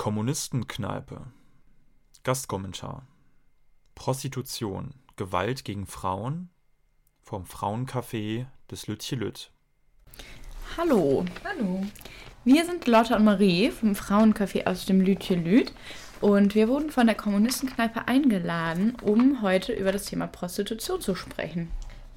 Kommunistenkneipe. 0.00 1.26
Gastkommentar. 2.24 3.06
Prostitution, 3.94 4.94
Gewalt 5.16 5.62
gegen 5.66 5.86
Frauen 5.86 6.48
vom 7.20 7.44
Frauencafé 7.44 8.46
des 8.70 8.86
Lütje 8.86 9.18
Lütt. 9.18 9.50
Hallo. 10.78 11.26
Hallo. 11.44 11.84
Wir 12.46 12.64
sind 12.64 12.86
Lotte 12.86 13.14
und 13.14 13.24
Marie 13.24 13.70
vom 13.70 13.92
Frauencafé 13.92 14.66
aus 14.66 14.86
dem 14.86 15.02
Lütje 15.02 15.36
Lüt 15.36 15.74
und 16.22 16.54
wir 16.54 16.68
wurden 16.68 16.88
von 16.88 17.06
der 17.06 17.14
Kommunistenkneipe 17.14 18.08
eingeladen, 18.08 18.96
um 19.02 19.42
heute 19.42 19.74
über 19.74 19.92
das 19.92 20.06
Thema 20.06 20.28
Prostitution 20.28 21.02
zu 21.02 21.14
sprechen. 21.14 21.70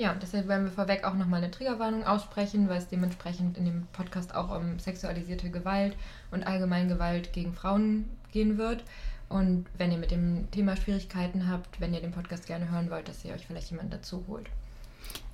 Ja, 0.04 0.14
deshalb 0.22 0.50
werden 0.50 0.66
wir 0.66 0.72
vorweg 0.74 1.06
auch 1.06 1.14
nochmal 1.14 1.42
eine 1.42 1.50
Triggerwarnung 1.50 2.06
aussprechen, 2.06 2.68
weil 2.68 2.80
es 2.80 2.90
dementsprechend 2.90 3.58
in 3.58 3.64
dem 3.64 3.88
Podcast 3.94 4.36
auch 4.36 4.54
um 4.54 4.78
sexualisierte 4.78 5.50
Gewalt 5.50 5.96
und 6.30 6.46
allgemein 6.46 6.90
Gewalt 6.90 7.32
gegen 7.32 7.54
Frauen 7.54 8.10
gehen 8.34 8.58
wird. 8.58 8.84
Und 9.30 9.66
wenn 9.78 9.94
ihr 9.94 9.98
mit 9.98 10.12
dem 10.12 10.52
Thema 10.52 10.76
Schwierigkeiten 10.76 11.48
habt, 11.48 11.80
wenn 11.80 11.94
ihr 11.94 12.02
den 12.02 12.12
Podcast 12.12 12.48
gerne 12.48 12.70
hören 12.70 12.90
wollt, 12.92 13.08
dass 13.08 13.24
ihr 13.24 13.34
euch 13.34 13.48
vielleicht 13.48 13.72
jemanden 13.72 13.92
dazu 13.92 14.26
holt. 14.28 14.48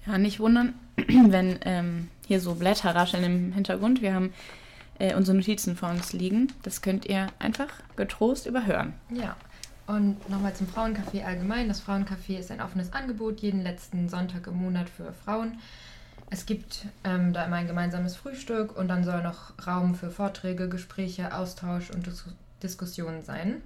Ja, 0.06 0.20
nicht 0.20 0.40
wundern, 0.40 0.76
wenn 0.98 1.58
ähm, 1.64 2.10
hier 2.28 2.40
so 2.40 2.54
Blätter 2.54 2.94
rascheln 2.94 3.24
im 3.24 3.54
Hintergrund. 3.54 4.04
Wir 4.04 4.14
haben 4.14 4.36
äh, 5.00 5.16
unsere 5.16 5.36
Notizen 5.36 5.78
vor 5.78 5.90
uns 5.90 6.14
liegen. 6.14 6.54
Das 6.62 6.84
könnt 6.84 7.08
ihr 7.08 7.26
einfach 7.40 7.70
getrost 7.96 8.46
überhören. 8.46 8.94
Ja, 9.10 9.36
und 9.90 10.30
nochmal 10.30 10.54
zum 10.54 10.68
Frauencafé 10.68 11.26
allgemein. 11.26 11.68
Das 11.68 11.82
Frauencafé 11.82 12.38
ist 12.38 12.52
ein 12.52 12.62
offenes 12.62 12.94
Angebot 12.94 13.40
jeden 13.40 13.64
letzten 13.64 14.08
Sonntag 14.08 14.46
im 14.46 14.56
Monat 14.56 14.88
für 14.88 15.12
Frauen. 15.26 15.58
Es 16.30 16.46
gibt 16.46 16.86
ähm, 17.04 17.34
da 17.34 17.44
immer 17.46 17.56
ein 17.56 17.66
gemeinsames 17.66 18.16
Frühstück 18.16 18.78
und 18.78 18.88
dann 18.88 19.04
soll 19.04 19.24
noch 19.24 19.54
Raum 19.66 19.96
für 19.96 20.12
Vorträge, 20.12 20.70
Gespräche, 20.70 21.36
Austausch 21.36 21.90
und 21.90 22.06
Dis 22.06 22.24
Diskussionen 22.62 23.24
sein. 23.24 23.64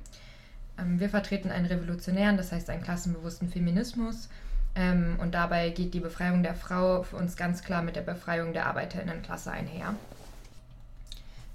Ähm, 0.79 0.99
wir 1.01 1.09
vertreten 1.09 1.51
einen 1.51 1.65
revolutionären, 1.65 2.37
das 2.37 2.53
heißt 2.53 2.69
einen 2.69 2.83
klassenbewussten 2.83 3.49
Feminismus. 3.49 4.29
Ähm, 4.75 5.17
und 5.19 5.33
dabei 5.33 5.71
geht 5.71 5.93
die 5.93 5.99
Befreiung 5.99 6.41
der 6.41 6.55
Frau 6.55 7.03
für 7.03 7.17
uns 7.17 7.35
ganz 7.35 7.63
klar 7.63 7.81
mit 7.81 7.97
der 7.97 8.01
Befreiung 8.01 8.53
der 8.53 8.67
Arbeiterinnenklasse 8.67 9.51
einher. 9.51 9.93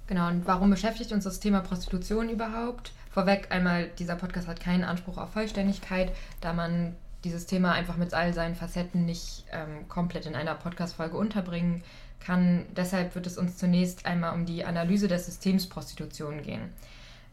Genau, 0.05 0.27
und 0.27 0.45
warum 0.45 0.69
beschäftigt 0.69 1.11
uns 1.11 1.23
das 1.23 1.39
Thema 1.39 1.61
Prostitution 1.61 2.29
überhaupt? 2.29 2.91
Vorweg 3.09 3.51
einmal, 3.51 3.87
dieser 3.97 4.15
Podcast 4.15 4.47
hat 4.47 4.59
keinen 4.59 4.83
Anspruch 4.83 5.17
auf 5.17 5.33
Vollständigkeit, 5.33 6.11
da 6.41 6.53
man 6.53 6.95
dieses 7.23 7.45
Thema 7.45 7.73
einfach 7.73 7.97
mit 7.97 8.13
all 8.13 8.33
seinen 8.33 8.55
Facetten 8.55 9.05
nicht 9.05 9.45
ähm, 9.51 9.87
komplett 9.89 10.25
in 10.25 10.35
einer 10.35 10.55
Podcast-Folge 10.55 11.17
unterbringen 11.17 11.83
kann. 12.19 12.65
Deshalb 12.75 13.15
wird 13.15 13.27
es 13.27 13.37
uns 13.37 13.57
zunächst 13.57 14.05
einmal 14.05 14.33
um 14.33 14.45
die 14.45 14.63
Analyse 14.63 15.07
des 15.07 15.25
Systems 15.25 15.67
Prostitution 15.67 16.43
gehen. 16.43 16.69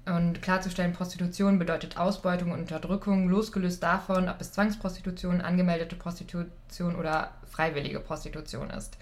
Und 0.07 0.41
klarzustellen, 0.41 0.93
Prostitution 0.93 1.59
bedeutet 1.59 1.97
Ausbeutung 1.97 2.53
und 2.53 2.61
Unterdrückung, 2.61 3.29
losgelöst 3.29 3.83
davon, 3.83 4.29
ob 4.29 4.41
es 4.41 4.53
Zwangsprostitution, 4.53 5.41
angemeldete 5.41 5.97
Prostitution 5.97 6.95
oder 6.95 7.33
freiwillige 7.51 7.99
Prostitution 7.99 8.71
ist. 8.71 8.97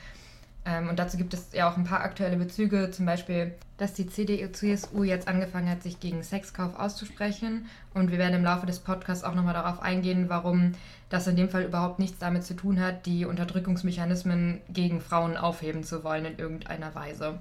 Ähm, 0.66 0.88
und 0.88 0.98
dazu 0.98 1.16
gibt 1.16 1.34
es 1.34 1.48
ja 1.52 1.70
auch 1.70 1.76
ein 1.76 1.84
paar 1.84 2.00
aktuelle 2.00 2.36
Bezüge, 2.36 2.90
zum 2.90 3.04
Beispiel, 3.06 3.52
dass 3.76 3.92
die 3.92 4.06
CDU-CSU 4.06 5.04
jetzt 5.04 5.28
angefangen 5.28 5.68
hat, 5.68 5.82
sich 5.82 6.00
gegen 6.00 6.22
Sexkauf 6.22 6.78
auszusprechen. 6.78 7.66
Und 7.92 8.10
wir 8.10 8.18
werden 8.18 8.34
im 8.34 8.44
Laufe 8.44 8.66
des 8.66 8.78
Podcasts 8.78 9.24
auch 9.24 9.34
nochmal 9.34 9.54
darauf 9.54 9.82
eingehen, 9.82 10.26
warum 10.28 10.72
das 11.10 11.26
in 11.26 11.36
dem 11.36 11.50
Fall 11.50 11.64
überhaupt 11.64 11.98
nichts 11.98 12.18
damit 12.18 12.44
zu 12.44 12.54
tun 12.54 12.80
hat, 12.80 13.06
die 13.06 13.26
Unterdrückungsmechanismen 13.26 14.60
gegen 14.70 15.00
Frauen 15.00 15.36
aufheben 15.36 15.84
zu 15.84 16.02
wollen 16.02 16.24
in 16.24 16.38
irgendeiner 16.38 16.94
Weise. 16.94 17.38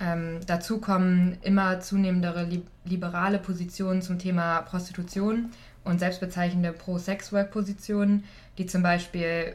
Ähm, 0.00 0.40
dazu 0.46 0.80
kommen 0.80 1.38
immer 1.42 1.80
zunehmendere 1.80 2.44
li 2.44 2.62
liberale 2.84 3.38
Positionen 3.38 4.02
zum 4.02 4.18
Thema 4.18 4.60
Prostitution 4.62 5.50
und 5.84 6.00
selbstbezeichnende 6.00 6.72
Pro-Sex-Work-Positionen, 6.72 8.24
die 8.58 8.66
zum 8.66 8.82
Beispiel 8.82 9.54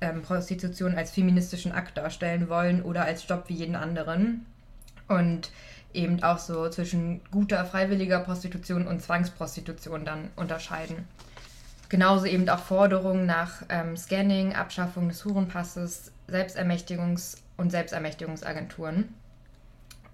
ähm, 0.00 0.22
Prostitution 0.22 0.94
als 0.94 1.10
feministischen 1.10 1.72
Akt 1.72 1.96
darstellen 1.96 2.48
wollen 2.48 2.82
oder 2.82 3.04
als 3.04 3.26
Job 3.26 3.44
wie 3.48 3.54
jeden 3.54 3.76
anderen. 3.76 4.46
Und 5.08 5.50
eben 5.92 6.22
auch 6.22 6.38
so 6.38 6.68
zwischen 6.68 7.20
guter 7.30 7.64
freiwilliger 7.64 8.20
Prostitution 8.20 8.86
und 8.86 9.02
Zwangsprostitution 9.02 10.04
dann 10.04 10.30
unterscheiden. 10.36 11.08
Genauso 11.88 12.26
eben 12.26 12.48
auch 12.48 12.58
Forderungen 12.58 13.26
nach 13.26 13.62
ähm, 13.68 13.96
Scanning, 13.96 14.54
Abschaffung 14.54 15.08
des 15.08 15.24
Hurenpasses, 15.24 16.12
Selbstermächtigungs- 16.28 17.38
und 17.56 17.70
Selbstermächtigungsagenturen. 17.70 19.14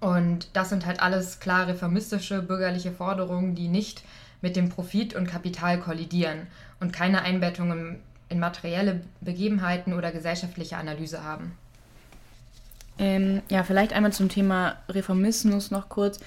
Und 0.01 0.49
das 0.53 0.69
sind 0.69 0.85
halt 0.85 1.01
alles 1.01 1.41
klar 1.41 1.67
reformistische 1.69 2.43
bürgerliche 2.43 2.93
Forderungen, 2.93 3.55
die 3.55 3.69
nicht 3.69 4.03
mit 4.43 4.57
dem 4.57 4.69
Profit 4.69 5.15
und 5.15 5.29
Kapital 5.29 5.79
kollidieren 5.79 6.49
und 6.81 6.93
keine 6.93 7.23
Einbettung 7.23 7.71
im 7.71 8.01
in 8.33 8.41
materielle 8.41 9.03
Begebenheiten 9.21 9.95
oder 9.95 10.11
gesellschaftliche 10.11 10.77
Analyse 10.77 11.23
haben. 11.23 11.53
Ähm, 12.99 13.43
ja, 13.49 13.63
vielleicht 13.63 13.93
einmal 13.93 14.13
zum 14.13 14.29
Thema 14.29 14.77
Reformismus 14.89 15.71
noch 15.71 15.89
kurz. 15.89 16.19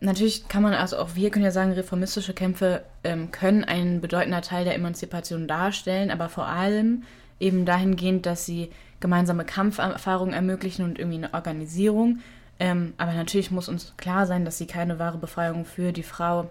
Natürlich 0.00 0.48
kann 0.48 0.62
man, 0.62 0.74
also 0.74 0.98
auch 0.98 1.14
wir 1.14 1.30
können 1.30 1.44
ja 1.44 1.52
sagen, 1.52 1.72
reformistische 1.72 2.34
Kämpfe 2.34 2.82
ähm, 3.04 3.30
können 3.30 3.62
ein 3.62 4.00
bedeutender 4.00 4.42
Teil 4.42 4.64
der 4.64 4.74
Emanzipation 4.74 5.46
darstellen, 5.46 6.10
aber 6.10 6.28
vor 6.28 6.46
allem 6.46 7.04
eben 7.38 7.64
dahingehend, 7.66 8.26
dass 8.26 8.44
sie 8.44 8.70
gemeinsame 9.00 9.44
Kampferfahrungen 9.44 10.34
ermöglichen 10.34 10.84
und 10.84 10.98
irgendwie 10.98 11.18
eine 11.18 11.34
Organisierung. 11.34 12.20
Ähm, 12.58 12.94
aber 12.98 13.12
natürlich 13.12 13.50
muss 13.50 13.68
uns 13.68 13.94
klar 13.96 14.26
sein, 14.26 14.44
dass 14.44 14.58
sie 14.58 14.66
keine 14.66 14.98
wahre 14.98 15.18
Befreiung 15.18 15.64
für 15.64 15.92
die 15.92 16.02
Frau 16.02 16.50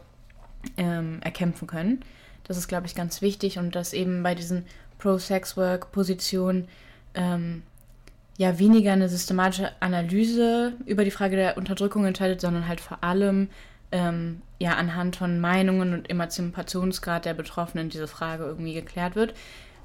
ähm, 0.78 1.20
erkämpfen 1.22 1.68
können. 1.68 2.04
Das 2.44 2.58
ist, 2.58 2.68
glaube 2.68 2.88
ich, 2.88 2.96
ganz 2.96 3.22
wichtig 3.22 3.58
und 3.58 3.76
dass 3.76 3.94
eben 3.94 4.24
bei 4.24 4.36
diesen 4.36 4.66
Pro-Sex-Work-Positionen 4.98 6.68
ähm, 7.14 7.64
ja 8.38 8.60
weniger 8.60 8.94
eine 8.94 9.10
systematische 9.10 9.72
Analyse 9.80 10.74
über 10.86 11.04
die 11.04 11.12
Frage 11.12 11.36
der 11.36 11.58
Unterdrückung 11.58 12.06
entscheidet, 12.06 12.42
sondern 12.42 12.68
halt 12.68 12.82
vor 12.82 13.04
allem 13.04 13.50
ähm, 13.92 14.42
ja 14.60 14.74
anhand 14.74 15.16
von 15.16 15.40
Meinungen 15.40 15.94
und 15.94 16.10
Emanzipationsgrad 16.10 17.26
der 17.26 17.34
Betroffenen 17.34 17.90
diese 17.90 18.08
Frage 18.08 18.46
irgendwie 18.46 18.74
geklärt 18.74 19.16
wird. 19.16 19.34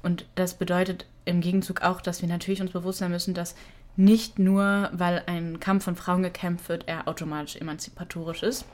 Und 0.03 0.25
das 0.35 0.53
bedeutet 0.53 1.05
im 1.25 1.41
Gegenzug 1.41 1.81
auch, 1.81 2.01
dass 2.01 2.21
wir 2.21 2.29
natürlich 2.29 2.61
uns 2.61 2.71
bewusst 2.71 2.99
sein 2.99 3.11
müssen, 3.11 3.33
dass 3.33 3.55
nicht 3.95 4.39
nur, 4.39 4.89
weil 4.93 5.23
ein 5.25 5.59
Kampf 5.59 5.83
von 5.83 5.95
Frauen 5.95 6.23
gekämpft 6.23 6.69
wird, 6.69 6.87
er 6.87 7.07
automatisch 7.07 7.55
emanzipatorisch 7.55 8.43
ist. 8.43 8.65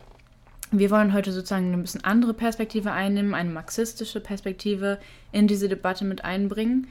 Wir 0.75 0.89
wollen 0.89 1.13
heute 1.13 1.31
sozusagen 1.31 1.71
eine 1.71 1.83
bisschen 1.83 2.03
andere 2.03 2.33
Perspektive 2.33 2.91
einnehmen, 2.91 3.35
eine 3.35 3.51
marxistische 3.51 4.19
Perspektive 4.19 4.97
in 5.31 5.47
diese 5.47 5.69
Debatte 5.69 6.03
mit 6.03 6.25
einbringen. 6.25 6.87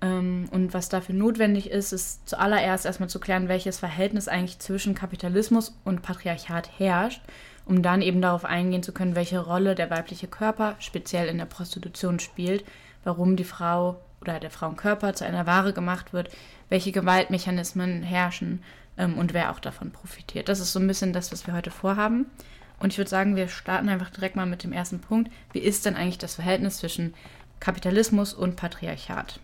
Ähm, 0.00 0.48
und 0.52 0.72
was 0.74 0.88
dafür 0.88 1.16
notwendig 1.16 1.68
ist, 1.68 1.92
ist 1.92 2.28
zuallererst 2.28 2.86
erstmal 2.86 3.08
zu 3.08 3.18
klären, 3.18 3.48
welches 3.48 3.80
Verhältnis 3.80 4.28
eigentlich 4.28 4.60
zwischen 4.60 4.94
Kapitalismus 4.94 5.76
und 5.84 6.02
Patriarchat 6.02 6.70
herrscht, 6.78 7.20
um 7.64 7.82
dann 7.82 8.00
eben 8.00 8.22
darauf 8.22 8.44
eingehen 8.44 8.84
zu 8.84 8.92
können, 8.92 9.16
welche 9.16 9.40
Rolle 9.40 9.74
der 9.74 9.90
weibliche 9.90 10.28
Körper 10.28 10.76
speziell 10.78 11.26
in 11.26 11.38
der 11.38 11.46
Prostitution 11.46 12.20
spielt, 12.20 12.64
warum 13.02 13.34
die 13.34 13.42
Frau 13.42 14.00
oder 14.20 14.38
der 14.38 14.52
Frauenkörper 14.52 15.14
zu 15.14 15.24
einer 15.24 15.48
Ware 15.48 15.72
gemacht 15.72 16.12
wird, 16.12 16.30
welche 16.68 16.92
Gewaltmechanismen 16.92 18.04
herrschen 18.04 18.62
ähm, 18.96 19.18
und 19.18 19.34
wer 19.34 19.50
auch 19.50 19.58
davon 19.58 19.90
profitiert. 19.90 20.48
Das 20.48 20.60
ist 20.60 20.72
so 20.72 20.78
ein 20.78 20.86
bisschen 20.86 21.12
das, 21.12 21.32
was 21.32 21.44
wir 21.48 21.54
heute 21.54 21.72
vorhaben. 21.72 22.26
Und 22.78 22.92
ich 22.92 22.98
würde 22.98 23.10
sagen, 23.10 23.36
wir 23.36 23.48
starten 23.48 23.88
einfach 23.88 24.10
direkt 24.10 24.36
mal 24.36 24.46
mit 24.46 24.62
dem 24.62 24.72
ersten 24.72 25.00
Punkt. 25.00 25.30
Wie 25.52 25.60
ist 25.60 25.86
denn 25.86 25.96
eigentlich 25.96 26.18
das 26.18 26.34
Verhältnis 26.34 26.78
zwischen 26.78 27.14
Kapitalismus 27.60 28.34
und 28.34 28.56
Patriarchat? 28.56 29.40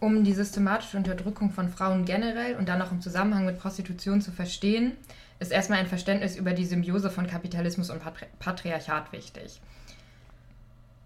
Um 0.00 0.24
die 0.24 0.32
systematische 0.32 0.96
Unterdrückung 0.96 1.50
von 1.50 1.68
Frauen 1.68 2.06
generell 2.06 2.56
und 2.56 2.68
dann 2.68 2.80
auch 2.80 2.90
im 2.90 3.02
Zusammenhang 3.02 3.44
mit 3.44 3.58
Prostitution 3.58 4.22
zu 4.22 4.32
verstehen, 4.32 4.92
ist 5.40 5.52
erstmal 5.52 5.78
ein 5.78 5.86
Verständnis 5.86 6.36
über 6.36 6.52
die 6.52 6.64
Symbiose 6.64 7.10
von 7.10 7.26
Kapitalismus 7.26 7.90
und 7.90 8.00
Patri 8.02 8.26
Patriarchat 8.38 9.12
wichtig. 9.12 9.60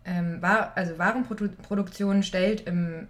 Ähm, 0.05 0.41
war, 0.43 0.77
also 0.77 0.99
Warenproduktion 0.99 2.23
stellt 2.23 2.67
im, 2.67 3.09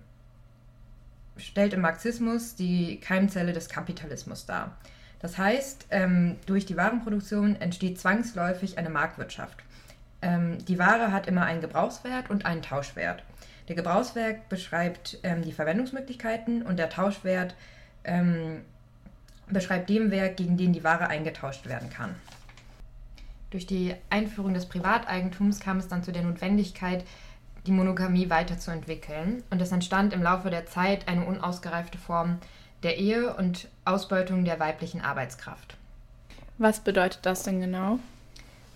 stellt 1.37 1.75
im 1.75 1.81
Marxismus 1.81 2.55
die 2.55 3.00
Keimzelle 3.00 3.53
des 3.53 3.69
Kapitalismus 3.69 4.47
dar. 4.47 4.76
Das 5.25 5.38
heißt, 5.38 5.87
ähm, 5.88 6.37
durch 6.44 6.67
die 6.67 6.76
Warenproduktion 6.76 7.56
entsteht 7.59 7.99
zwangsläufig 7.99 8.76
eine 8.76 8.91
Marktwirtschaft. 8.91 9.56
Ähm, 10.21 10.62
die 10.67 10.79
Ware 10.79 11.12
hat 11.12 11.29
immer 11.29 11.47
einen 11.47 11.62
Gebrauchswert 11.62 12.29
und 12.29 12.44
einen 12.44 12.61
Tauschwert. 12.61 13.23
Der 13.69 13.75
Gebrauchswert 13.75 14.50
beschreibt 14.50 15.19
ähm, 15.23 15.41
die 15.41 15.53
Verwendungsmöglichkeiten 15.53 16.61
und 16.61 16.79
der 16.79 16.91
Tauschwert 16.91 17.55
ähm, 18.05 18.61
beschreibt 19.49 19.88
den 19.88 20.11
Wert, 20.11 20.37
gegen 20.37 20.59
den 20.59 20.75
die 20.75 20.85
Ware 20.85 21.09
eingetauscht 21.09 21.65
werden 21.65 21.88
kann. 21.88 22.17
Durch 23.49 23.67
die 23.67 23.94
Einführung 24.11 24.53
des 24.53 24.67
Privateigentums 24.67 25.59
kam 25.59 25.79
es 25.79 25.88
dann 25.88 26.03
zu 26.03 26.12
der 26.12 26.23
Notwendigkeit, 26.23 27.03
die 27.67 27.73
Monogamie 27.73 28.29
weiterzuentwickeln. 28.29 29.43
Und 29.49 29.62
es 29.62 29.73
entstand 29.73 30.12
im 30.12 30.23
Laufe 30.23 30.50
der 30.50 30.67
Zeit 30.67 31.09
eine 31.09 31.25
unausgereifte 31.25 31.97
Form 31.97 32.41
der 32.85 32.99
Ehe 32.99 33.35
und 33.35 33.67
Ausbeutung 33.85 34.45
der 34.45 34.61
weiblichen 34.61 35.01
Arbeitskraft. 35.01 35.77
Was 36.59 36.81
bedeutet 36.81 37.21
das 37.23 37.43
denn 37.43 37.61
genau? 37.61 37.99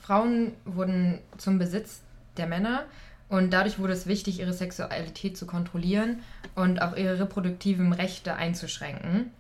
Frauen 0.03 0.53
wurden 0.65 1.21
zum 1.37 1.59
Besitz 1.59 2.01
der 2.39 2.47
Männer 2.47 2.85
und 3.29 3.53
dadurch 3.53 3.79
wurde 3.79 3.93
es 3.93 4.07
wichtig, 4.07 4.41
ihre 4.41 4.55
Sexualität 4.55 5.37
zu 5.37 5.47
kontrollieren 5.47 6.23
und 6.55 6.81
auch 6.81 6.97
ihre 6.97 7.21
reproduktiven 7.21 7.93
Rechte 7.93 8.35
einzuschränken. 8.35 9.31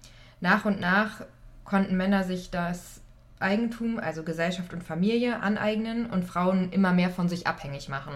Nach 0.40 0.66
und 0.66 0.78
nach 0.78 1.22
konnten 1.64 1.96
Männer 1.96 2.24
sich 2.24 2.50
das 2.50 3.00
Eigentum, 3.40 3.98
also 3.98 4.22
Gesellschaft 4.22 4.72
und 4.72 4.84
Familie, 4.84 5.40
aneignen 5.40 6.06
und 6.06 6.24
Frauen 6.24 6.70
immer 6.70 6.92
mehr 6.92 7.10
von 7.10 7.28
sich 7.28 7.46
abhängig 7.46 7.88
machen. 7.88 8.12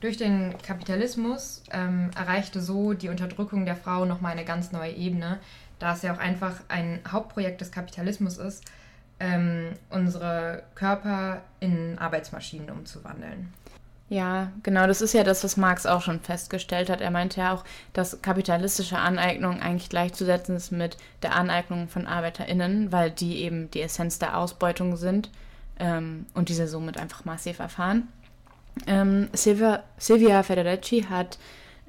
Durch 0.00 0.16
den 0.16 0.54
Kapitalismus 0.58 1.62
ähm, 1.72 2.10
erreichte 2.16 2.60
so 2.60 2.92
die 2.92 3.08
Unterdrückung 3.08 3.64
der 3.64 3.76
Frau 3.76 4.04
nochmal 4.04 4.32
eine 4.32 4.44
ganz 4.44 4.72
neue 4.72 4.92
Ebene, 4.92 5.38
da 5.78 5.94
es 5.94 6.02
ja 6.02 6.14
auch 6.14 6.18
einfach 6.18 6.60
ein 6.68 7.00
Hauptprojekt 7.10 7.60
des 7.60 7.72
Kapitalismus 7.72 8.36
ist, 8.38 8.64
ähm, 9.18 9.72
unsere 9.88 10.62
Körper 10.74 11.40
in 11.60 11.98
Arbeitsmaschinen 11.98 12.70
umzuwandeln. 12.70 13.52
Ja, 14.08 14.52
genau, 14.62 14.86
das 14.86 15.00
ist 15.00 15.14
ja 15.14 15.24
das, 15.24 15.42
was 15.42 15.56
Marx 15.56 15.84
auch 15.84 16.00
schon 16.00 16.20
festgestellt 16.20 16.90
hat. 16.90 17.00
Er 17.00 17.10
meinte 17.10 17.40
ja 17.40 17.52
auch, 17.52 17.64
dass 17.92 18.22
kapitalistische 18.22 18.98
Aneignung 18.98 19.60
eigentlich 19.60 19.88
gleichzusetzen 19.88 20.54
ist 20.54 20.70
mit 20.70 20.96
der 21.22 21.34
Aneignung 21.34 21.88
von 21.88 22.06
ArbeiterInnen, 22.06 22.92
weil 22.92 23.10
die 23.10 23.42
eben 23.42 23.68
die 23.72 23.82
Essenz 23.82 24.20
der 24.20 24.38
Ausbeutung 24.38 24.96
sind 24.96 25.30
ähm, 25.80 26.26
und 26.34 26.50
diese 26.50 26.68
somit 26.68 26.98
einfach 26.98 27.24
massiv 27.24 27.58
erfahren. 27.58 28.06
Ähm, 28.86 29.28
Silvia, 29.32 29.82
Silvia 29.98 30.42
Federici 30.42 31.02
hat 31.08 31.38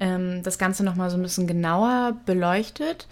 ähm, 0.00 0.42
das 0.42 0.58
Ganze 0.58 0.84
nochmal 0.84 1.10
so 1.10 1.16
ein 1.16 1.22
bisschen 1.22 1.46
genauer 1.46 2.16
beleuchtet 2.24 3.06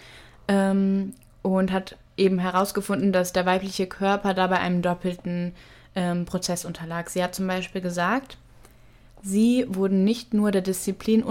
ähm, 0.47 1.13
und 1.41 1.71
hat 1.71 1.97
eben 2.17 2.39
herausgefunden, 2.39 3.11
dass 3.11 3.33
der 3.33 3.45
weibliche 3.45 3.87
Körper 3.87 4.33
dabei 4.33 4.59
einem 4.59 4.81
doppelten 4.81 5.53
ähm, 5.95 6.25
Prozess 6.25 6.65
unterlag. 6.65 7.09
Sie 7.09 7.23
hat 7.23 7.35
zum 7.35 7.47
Beispiel 7.47 7.81
gesagt, 7.81 8.37
Sie 9.23 9.65
wurden 9.67 10.03
nicht 10.03 10.33
nur 10.33 10.51
der 10.51 10.61
Disziplin 10.61 11.23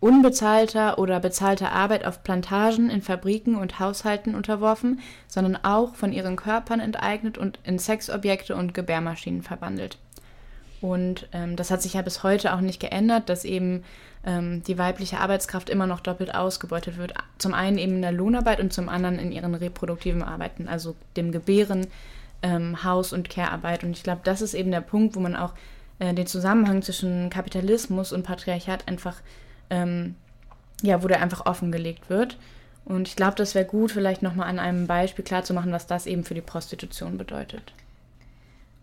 unbezahlter 0.00 0.98
oder 0.98 1.20
bezahlter 1.20 1.72
Arbeit 1.72 2.04
auf 2.04 2.22
Plantagen, 2.22 2.90
in 2.90 3.02
Fabriken 3.02 3.56
und 3.56 3.80
Haushalten 3.80 4.34
unterworfen, 4.34 5.00
sondern 5.26 5.56
auch 5.56 5.94
von 5.94 6.12
ihren 6.12 6.36
Körpern 6.36 6.80
enteignet 6.80 7.38
und 7.38 7.58
in 7.64 7.78
Sexobjekte 7.78 8.54
und 8.56 8.72
Gebärmaschinen 8.72 9.42
verwandelt. 9.42 9.98
Und 10.82 11.28
ähm, 11.32 11.54
das 11.54 11.70
hat 11.70 11.80
sich 11.80 11.94
ja 11.94 12.02
bis 12.02 12.24
heute 12.24 12.52
auch 12.52 12.60
nicht 12.60 12.80
geändert, 12.80 13.28
dass 13.28 13.44
eben 13.44 13.84
ähm, 14.26 14.64
die 14.64 14.78
weibliche 14.78 15.20
Arbeitskraft 15.20 15.70
immer 15.70 15.86
noch 15.86 16.00
doppelt 16.00 16.34
ausgebeutet 16.34 16.98
wird. 16.98 17.14
Zum 17.38 17.54
einen 17.54 17.78
eben 17.78 17.94
in 17.94 18.02
der 18.02 18.10
Lohnarbeit 18.10 18.58
und 18.58 18.72
zum 18.72 18.88
anderen 18.88 19.20
in 19.20 19.30
ihren 19.30 19.54
reproduktiven 19.54 20.24
Arbeiten, 20.24 20.66
also 20.66 20.96
dem 21.16 21.30
Gebären, 21.30 21.86
ähm, 22.42 22.82
Haus- 22.82 23.12
und 23.12 23.30
Care-Arbeit. 23.30 23.84
Und 23.84 23.92
ich 23.92 24.02
glaube, 24.02 24.22
das 24.24 24.42
ist 24.42 24.54
eben 24.54 24.72
der 24.72 24.80
Punkt, 24.80 25.14
wo 25.14 25.20
man 25.20 25.36
auch 25.36 25.54
äh, 26.00 26.12
den 26.14 26.26
Zusammenhang 26.26 26.82
zwischen 26.82 27.30
Kapitalismus 27.30 28.12
und 28.12 28.24
Patriarchat 28.24 28.88
einfach, 28.88 29.20
ähm, 29.70 30.16
ja, 30.82 31.00
wo 31.04 31.06
der 31.06 31.22
einfach 31.22 31.46
offengelegt 31.46 32.10
wird. 32.10 32.38
Und 32.84 33.06
ich 33.06 33.14
glaube, 33.14 33.36
das 33.36 33.54
wäre 33.54 33.64
gut, 33.66 33.92
vielleicht 33.92 34.22
nochmal 34.22 34.48
an 34.48 34.58
einem 34.58 34.88
Beispiel 34.88 35.24
klarzumachen, 35.24 35.70
was 35.70 35.86
das 35.86 36.06
eben 36.06 36.24
für 36.24 36.34
die 36.34 36.40
Prostitution 36.40 37.18
bedeutet. 37.18 37.72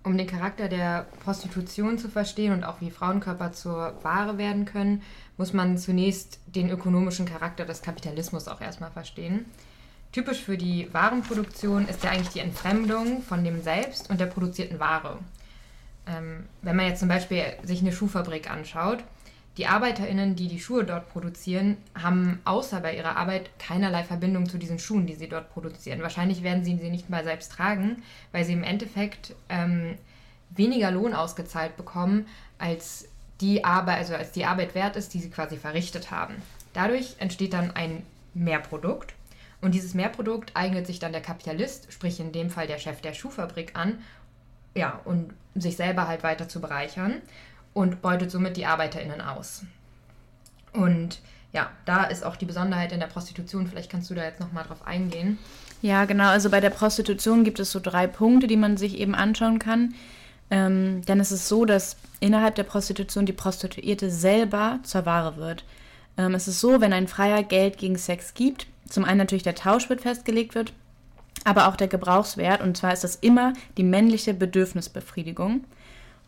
Um 0.03 0.17
den 0.17 0.27
Charakter 0.27 0.69
der 0.69 1.07
Prostitution 1.23 1.97
zu 1.97 2.09
verstehen 2.09 2.53
und 2.53 2.63
auch 2.63 2.79
wie 2.79 2.89
Frauenkörper 2.89 3.51
zur 3.51 3.93
Ware 4.01 4.37
werden 4.37 4.65
können, 4.65 5.01
muss 5.37 5.53
man 5.53 5.77
zunächst 5.77 6.39
den 6.47 6.69
ökonomischen 6.69 7.25
Charakter 7.25 7.65
des 7.65 7.81
Kapitalismus 7.81 8.47
auch 8.47 8.61
erstmal 8.61 8.91
verstehen. 8.91 9.45
Typisch 10.11 10.41
für 10.41 10.57
die 10.57 10.87
Warenproduktion 10.93 11.87
ist 11.87 12.03
ja 12.03 12.11
eigentlich 12.11 12.29
die 12.29 12.39
Entfremdung 12.39 13.21
von 13.21 13.43
dem 13.43 13.61
Selbst 13.61 14.09
und 14.09 14.19
der 14.19 14.25
produzierten 14.25 14.79
Ware. 14.79 15.19
Ähm, 16.07 16.45
wenn 16.61 16.75
man 16.75 16.87
jetzt 16.87 16.99
zum 16.99 17.09
Beispiel 17.09 17.43
sich 17.63 17.81
eine 17.81 17.91
Schuhfabrik 17.91 18.49
anschaut, 18.49 19.03
die 19.59 19.67
ArbeiterInnen, 19.67 20.37
die 20.37 20.47
die 20.47 20.61
Schuhe 20.61 20.85
dort 20.85 21.09
produzieren, 21.09 21.75
haben 21.93 22.39
außer 22.45 22.79
bei 22.79 22.95
ihrer 22.95 23.17
Arbeit 23.17 23.49
keinerlei 23.59 24.05
Verbindung 24.05 24.47
zu 24.47 24.57
diesen 24.57 24.79
Schuhen, 24.79 25.05
die 25.05 25.15
sie 25.15 25.27
dort 25.27 25.51
produzieren. 25.51 26.01
Wahrscheinlich 26.01 26.43
werden 26.43 26.63
sie 26.63 26.77
sie 26.77 26.89
nicht 26.89 27.09
mal 27.09 27.25
selbst 27.25 27.51
tragen, 27.51 28.01
weil 28.31 28.45
sie 28.45 28.53
im 28.53 28.63
Endeffekt 28.63 29.35
ähm, 29.49 29.97
weniger 30.51 30.91
Lohn 30.91 31.13
ausgezahlt 31.13 31.75
bekommen, 31.75 32.25
als 32.57 33.09
die 33.41 33.65
Arbeit, 33.65 33.97
also 33.97 34.15
als 34.15 34.31
die 34.31 34.45
Arbeit 34.45 34.75
wert 34.75 34.95
ist, 34.95 35.13
die 35.13 35.19
sie 35.19 35.29
quasi 35.29 35.57
verrichtet 35.57 36.09
haben. 36.09 36.35
Dadurch 36.71 37.15
entsteht 37.19 37.51
dann 37.51 37.71
ein 37.71 38.03
Mehrprodukt. 38.33 39.13
Und 39.59 39.75
dieses 39.75 39.93
Mehrprodukt 39.93 40.51
eignet 40.53 40.87
sich 40.87 40.99
dann 40.99 41.11
der 41.11 41.21
Kapitalist, 41.21 41.91
sprich 41.91 42.21
in 42.21 42.31
dem 42.31 42.49
Fall 42.49 42.67
der 42.67 42.77
Chef 42.77 43.01
der 43.01 43.13
Schuhfabrik, 43.13 43.75
an, 43.75 43.99
ja, 44.73 45.01
und 45.03 45.33
sich 45.53 45.75
selber 45.75 46.07
halt 46.07 46.23
weiter 46.23 46.47
zu 46.47 46.61
bereichern 46.61 47.21
und 47.73 48.01
beutet 48.01 48.31
somit 48.31 48.57
die 48.57 48.65
ArbeiterInnen 48.65 49.21
aus. 49.21 49.63
Und 50.73 51.19
ja, 51.51 51.69
da 51.85 52.03
ist 52.03 52.23
auch 52.23 52.35
die 52.35 52.45
Besonderheit 52.45 52.91
in 52.91 52.99
der 52.99 53.07
Prostitution. 53.07 53.67
Vielleicht 53.67 53.91
kannst 53.91 54.09
du 54.09 54.15
da 54.15 54.23
jetzt 54.23 54.39
nochmal 54.39 54.63
drauf 54.63 54.85
eingehen. 54.85 55.39
Ja, 55.81 56.05
genau. 56.05 56.29
Also 56.29 56.49
bei 56.49 56.59
der 56.59 56.69
Prostitution 56.69 57.43
gibt 57.43 57.59
es 57.59 57.71
so 57.71 57.79
drei 57.79 58.05
Punkte, 58.05 58.47
die 58.47 58.57
man 58.57 58.77
sich 58.77 58.99
eben 58.99 59.15
anschauen 59.15 59.59
kann. 59.59 59.95
Ähm, 60.51 61.03
denn 61.05 61.19
es 61.19 61.31
ist 61.31 61.47
so, 61.47 61.65
dass 61.65 61.95
innerhalb 62.19 62.55
der 62.55 62.63
Prostitution 62.63 63.25
die 63.25 63.33
Prostituierte 63.33 64.09
selber 64.09 64.79
zur 64.83 65.05
Ware 65.05 65.37
wird. 65.37 65.63
Ähm, 66.17 66.35
es 66.35 66.47
ist 66.47 66.59
so, 66.59 66.81
wenn 66.81 66.93
ein 66.93 67.07
Freier 67.07 67.43
Geld 67.43 67.77
gegen 67.77 67.97
Sex 67.97 68.33
gibt, 68.33 68.67
zum 68.87 69.05
einen 69.05 69.19
natürlich 69.19 69.43
der 69.43 69.55
Tauschwert 69.55 70.01
festgelegt 70.01 70.55
wird 70.55 70.73
aber 71.43 71.67
auch 71.67 71.75
der 71.75 71.87
Gebrauchswert. 71.87 72.61
Und 72.61 72.77
zwar 72.77 72.93
ist 72.93 73.03
das 73.03 73.15
immer 73.15 73.53
die 73.77 73.83
männliche 73.83 74.33
Bedürfnisbefriedigung. 74.33 75.63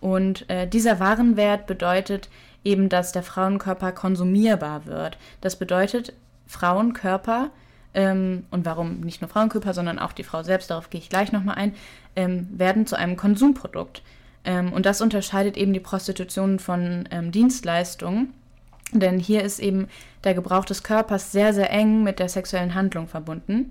Und 0.01 0.49
äh, 0.49 0.67
dieser 0.67 0.99
Warenwert 0.99 1.67
bedeutet 1.67 2.29
eben, 2.63 2.89
dass 2.89 3.11
der 3.11 3.23
Frauenkörper 3.23 3.91
konsumierbar 3.93 4.85
wird. 4.85 5.17
Das 5.39 5.55
bedeutet, 5.55 6.13
Frauenkörper, 6.47 7.51
ähm, 7.93 8.45
und 8.51 8.65
warum 8.65 9.01
nicht 9.01 9.21
nur 9.21 9.29
Frauenkörper, 9.29 9.73
sondern 9.73 9.99
auch 9.99 10.11
die 10.11 10.23
Frau 10.23 10.43
selbst, 10.43 10.69
darauf 10.69 10.89
gehe 10.89 10.99
ich 10.99 11.09
gleich 11.09 11.31
nochmal 11.31 11.55
ein, 11.55 11.75
ähm, 12.15 12.47
werden 12.51 12.87
zu 12.87 12.97
einem 12.97 13.15
Konsumprodukt. 13.15 14.01
Ähm, 14.43 14.73
und 14.73 14.85
das 14.85 15.01
unterscheidet 15.01 15.55
eben 15.55 15.73
die 15.73 15.79
Prostitution 15.79 16.59
von 16.59 17.07
ähm, 17.11 17.31
Dienstleistungen. 17.31 18.33
Denn 18.93 19.19
hier 19.19 19.43
ist 19.43 19.59
eben 19.59 19.87
der 20.23 20.33
Gebrauch 20.33 20.65
des 20.65 20.83
Körpers 20.83 21.31
sehr, 21.31 21.53
sehr 21.53 21.71
eng 21.71 22.03
mit 22.03 22.19
der 22.19 22.27
sexuellen 22.27 22.75
Handlung 22.75 23.07
verbunden. 23.07 23.69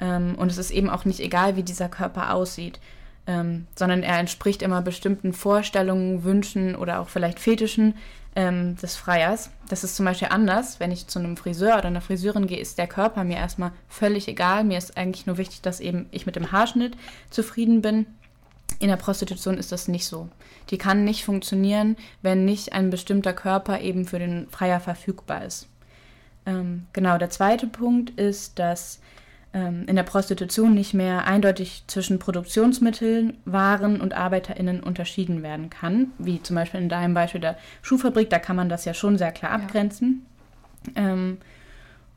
Ähm, 0.00 0.34
und 0.36 0.50
es 0.50 0.58
ist 0.58 0.70
eben 0.70 0.90
auch 0.90 1.04
nicht 1.04 1.20
egal, 1.20 1.56
wie 1.56 1.62
dieser 1.62 1.88
Körper 1.88 2.32
aussieht, 2.32 2.80
ähm, 3.28 3.66
sondern 3.76 4.02
er 4.02 4.18
entspricht 4.18 4.62
immer 4.62 4.80
bestimmten 4.80 5.34
Vorstellungen, 5.34 6.24
Wünschen 6.24 6.74
oder 6.74 6.98
auch 6.98 7.10
vielleicht 7.10 7.38
Fetischen 7.38 7.94
ähm, 8.34 8.76
des 8.76 8.96
Freiers. 8.96 9.50
Das 9.68 9.84
ist 9.84 9.96
zum 9.96 10.06
Beispiel 10.06 10.28
anders, 10.30 10.80
wenn 10.80 10.90
ich 10.90 11.08
zu 11.08 11.18
einem 11.18 11.36
Friseur 11.36 11.76
oder 11.76 11.88
einer 11.88 12.00
Friseurin 12.00 12.46
gehe, 12.46 12.58
ist 12.58 12.78
der 12.78 12.86
Körper 12.86 13.24
mir 13.24 13.36
erstmal 13.36 13.72
völlig 13.86 14.28
egal. 14.28 14.64
Mir 14.64 14.78
ist 14.78 14.96
eigentlich 14.96 15.26
nur 15.26 15.36
wichtig, 15.36 15.60
dass 15.60 15.78
eben 15.78 16.06
ich 16.10 16.24
mit 16.24 16.36
dem 16.36 16.50
Haarschnitt 16.52 16.96
zufrieden 17.28 17.82
bin. 17.82 18.06
In 18.80 18.88
der 18.88 18.96
Prostitution 18.96 19.58
ist 19.58 19.72
das 19.72 19.88
nicht 19.88 20.06
so. 20.06 20.30
Die 20.70 20.78
kann 20.78 21.04
nicht 21.04 21.24
funktionieren, 21.24 21.96
wenn 22.22 22.46
nicht 22.46 22.72
ein 22.72 22.88
bestimmter 22.88 23.34
Körper 23.34 23.80
eben 23.80 24.06
für 24.06 24.18
den 24.18 24.48
Freier 24.48 24.80
verfügbar 24.80 25.44
ist. 25.44 25.68
Ähm, 26.46 26.86
genau, 26.94 27.18
der 27.18 27.28
zweite 27.28 27.66
Punkt 27.66 28.18
ist, 28.18 28.58
dass 28.58 29.00
in 29.52 29.96
der 29.96 30.02
Prostitution 30.02 30.74
nicht 30.74 30.92
mehr 30.92 31.26
eindeutig 31.26 31.84
zwischen 31.86 32.18
Produktionsmitteln, 32.18 33.38
Waren 33.46 34.00
und 34.00 34.14
ArbeiterInnen 34.14 34.82
unterschieden 34.82 35.42
werden 35.42 35.70
kann, 35.70 36.12
wie 36.18 36.42
zum 36.42 36.54
Beispiel 36.54 36.80
in 36.80 36.90
deinem 36.90 37.14
Beispiel 37.14 37.40
der 37.40 37.56
Schuhfabrik, 37.80 38.28
da 38.28 38.38
kann 38.38 38.56
man 38.56 38.68
das 38.68 38.84
ja 38.84 38.92
schon 38.92 39.16
sehr 39.16 39.32
klar 39.32 39.52
abgrenzen. 39.52 40.26
Ja. 40.94 41.12
Ähm, 41.12 41.38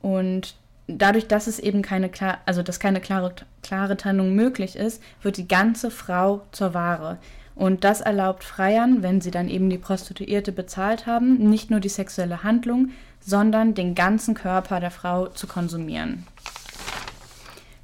und 0.02 0.56
dadurch, 0.86 1.26
dass 1.26 1.46
es 1.46 1.58
eben 1.58 1.80
keine 1.80 2.10
klar, 2.10 2.38
also 2.44 2.62
dass 2.62 2.80
keine 2.80 3.00
klare, 3.00 3.34
klare 3.62 3.96
Trennung 3.96 4.34
möglich 4.34 4.76
ist, 4.76 5.02
wird 5.22 5.36
die 5.38 5.48
ganze 5.48 5.90
Frau 5.90 6.42
zur 6.52 6.74
Ware. 6.74 7.18
Und 7.54 7.84
das 7.84 8.00
erlaubt 8.00 8.44
Freiern, 8.44 9.02
wenn 9.02 9.20
sie 9.20 9.30
dann 9.30 9.48
eben 9.48 9.70
die 9.70 9.78
Prostituierte 9.78 10.52
bezahlt 10.52 11.06
haben, 11.06 11.36
nicht 11.48 11.70
nur 11.70 11.80
die 11.80 11.88
sexuelle 11.88 12.42
Handlung, 12.42 12.90
sondern 13.20 13.74
den 13.74 13.94
ganzen 13.94 14.34
Körper 14.34 14.80
der 14.80 14.90
Frau 14.90 15.28
zu 15.28 15.46
konsumieren. 15.46 16.26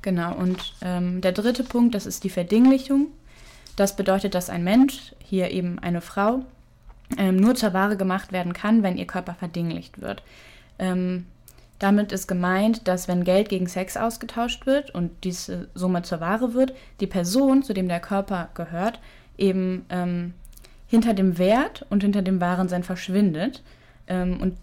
Genau, 0.03 0.35
und 0.35 0.75
ähm, 0.81 1.21
der 1.21 1.33
dritte 1.33 1.65
Punkt, 1.65 1.95
das 1.95 2.07
ist 2.07 2.25
die 2.25 2.31
Verdinglichung. 2.31 3.09
Das 3.77 3.97
bedeutet, 3.97 4.35
dass 4.35 4.51
ein 4.51 4.65
Mensch, 4.65 5.15
hier 5.19 5.51
eben 5.51 5.79
eine 5.79 6.01
Frau, 6.01 6.45
ähm, 7.17 7.37
nur 7.37 7.55
zur 7.55 7.73
Ware 7.73 7.97
gemacht 7.97 8.33
werden 8.33 8.53
kann, 8.53 8.83
wenn 8.83 8.97
ihr 8.97 9.07
Körper 9.07 9.35
verdinglicht 9.35 10.01
wird. 10.01 10.23
Ähm, 10.79 11.27
damit 11.79 12.11
ist 12.13 12.27
gemeint, 12.27 12.89
dass 12.89 13.07
wenn 13.07 13.25
Geld 13.25 13.49
gegen 13.49 13.69
Sex 13.69 13.97
ausgetauscht 13.97 14.67
wird 14.67 14.91
und 14.95 15.11
diese 15.23 15.69
Summe 15.75 16.03
zur 16.03 16.21
Ware 16.21 16.55
wird, 16.55 16.75
die 17.01 17.07
Person, 17.07 17.63
zu 17.63 17.73
dem 17.73 17.89
der 17.89 18.01
Körper 18.01 18.49
gehört, 18.55 19.01
eben 19.37 19.87
ähm, 19.91 20.35
hinter 20.89 21.15
dem 21.15 21.39
Wert 21.39 21.87
und 21.89 22.03
hinter 22.03 22.23
dem 22.23 22.41
Warensein 22.41 22.83
verschwindet. 22.83 23.63
Ähm, 24.09 24.41
und 24.41 24.57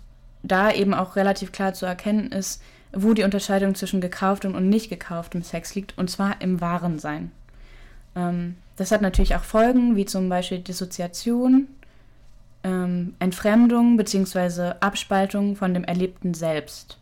da 0.43 0.71
eben 0.71 0.93
auch 0.93 1.15
relativ 1.15 1.51
klar 1.51 1.73
zu 1.73 1.85
erkennen 1.85 2.31
ist, 2.31 2.61
wo 2.95 3.13
die 3.13 3.23
Unterscheidung 3.23 3.75
zwischen 3.75 4.01
gekauftem 4.01 4.55
und 4.55 4.69
nicht 4.69 4.89
gekauftem 4.89 5.43
Sex 5.43 5.75
liegt, 5.75 5.97
und 5.97 6.09
zwar 6.09 6.41
im 6.41 6.61
Warensein. 6.61 7.31
Ähm, 8.15 8.55
das 8.77 8.91
hat 8.91 9.01
natürlich 9.01 9.35
auch 9.35 9.43
Folgen, 9.43 9.95
wie 9.95 10.05
zum 10.05 10.29
Beispiel 10.29 10.59
Dissoziation, 10.59 11.67
ähm, 12.63 13.15
Entfremdung 13.19 13.97
bzw. 13.97 14.73
Abspaltung 14.79 15.55
von 15.55 15.73
dem 15.73 15.83
Erlebten 15.83 16.33
selbst. 16.33 16.97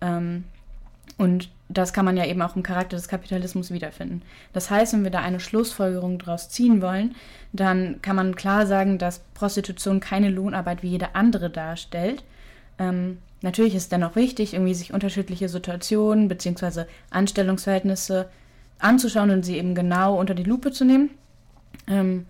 Ähm, 0.00 0.44
und 1.18 1.50
das 1.68 1.92
kann 1.92 2.04
man 2.04 2.16
ja 2.16 2.26
eben 2.26 2.42
auch 2.42 2.56
im 2.56 2.62
Charakter 2.62 2.96
des 2.96 3.08
Kapitalismus 3.08 3.70
wiederfinden. 3.70 4.22
Das 4.52 4.70
heißt, 4.70 4.92
wenn 4.92 5.04
wir 5.04 5.10
da 5.10 5.20
eine 5.20 5.40
Schlussfolgerung 5.40 6.18
daraus 6.18 6.50
ziehen 6.50 6.82
wollen, 6.82 7.14
dann 7.52 8.02
kann 8.02 8.16
man 8.16 8.36
klar 8.36 8.66
sagen, 8.66 8.98
dass 8.98 9.20
Prostitution 9.34 10.00
keine 10.00 10.30
Lohnarbeit 10.30 10.82
wie 10.82 10.88
jede 10.88 11.14
andere 11.14 11.48
darstellt. 11.48 12.24
Ähm, 12.78 13.18
natürlich 13.42 13.74
ist 13.74 13.84
es 13.84 13.88
dennoch 13.88 14.16
wichtig, 14.16 14.54
irgendwie 14.54 14.74
sich 14.74 14.92
unterschiedliche 14.92 15.48
Situationen 15.48 16.28
bzw. 16.28 16.84
Anstellungsverhältnisse 17.10 18.28
anzuschauen 18.78 19.30
und 19.30 19.44
sie 19.44 19.56
eben 19.58 19.74
genau 19.74 20.18
unter 20.18 20.34
die 20.34 20.42
Lupe 20.42 20.72
zu 20.72 20.84
nehmen. 20.84 21.10
Ähm, 21.86 22.26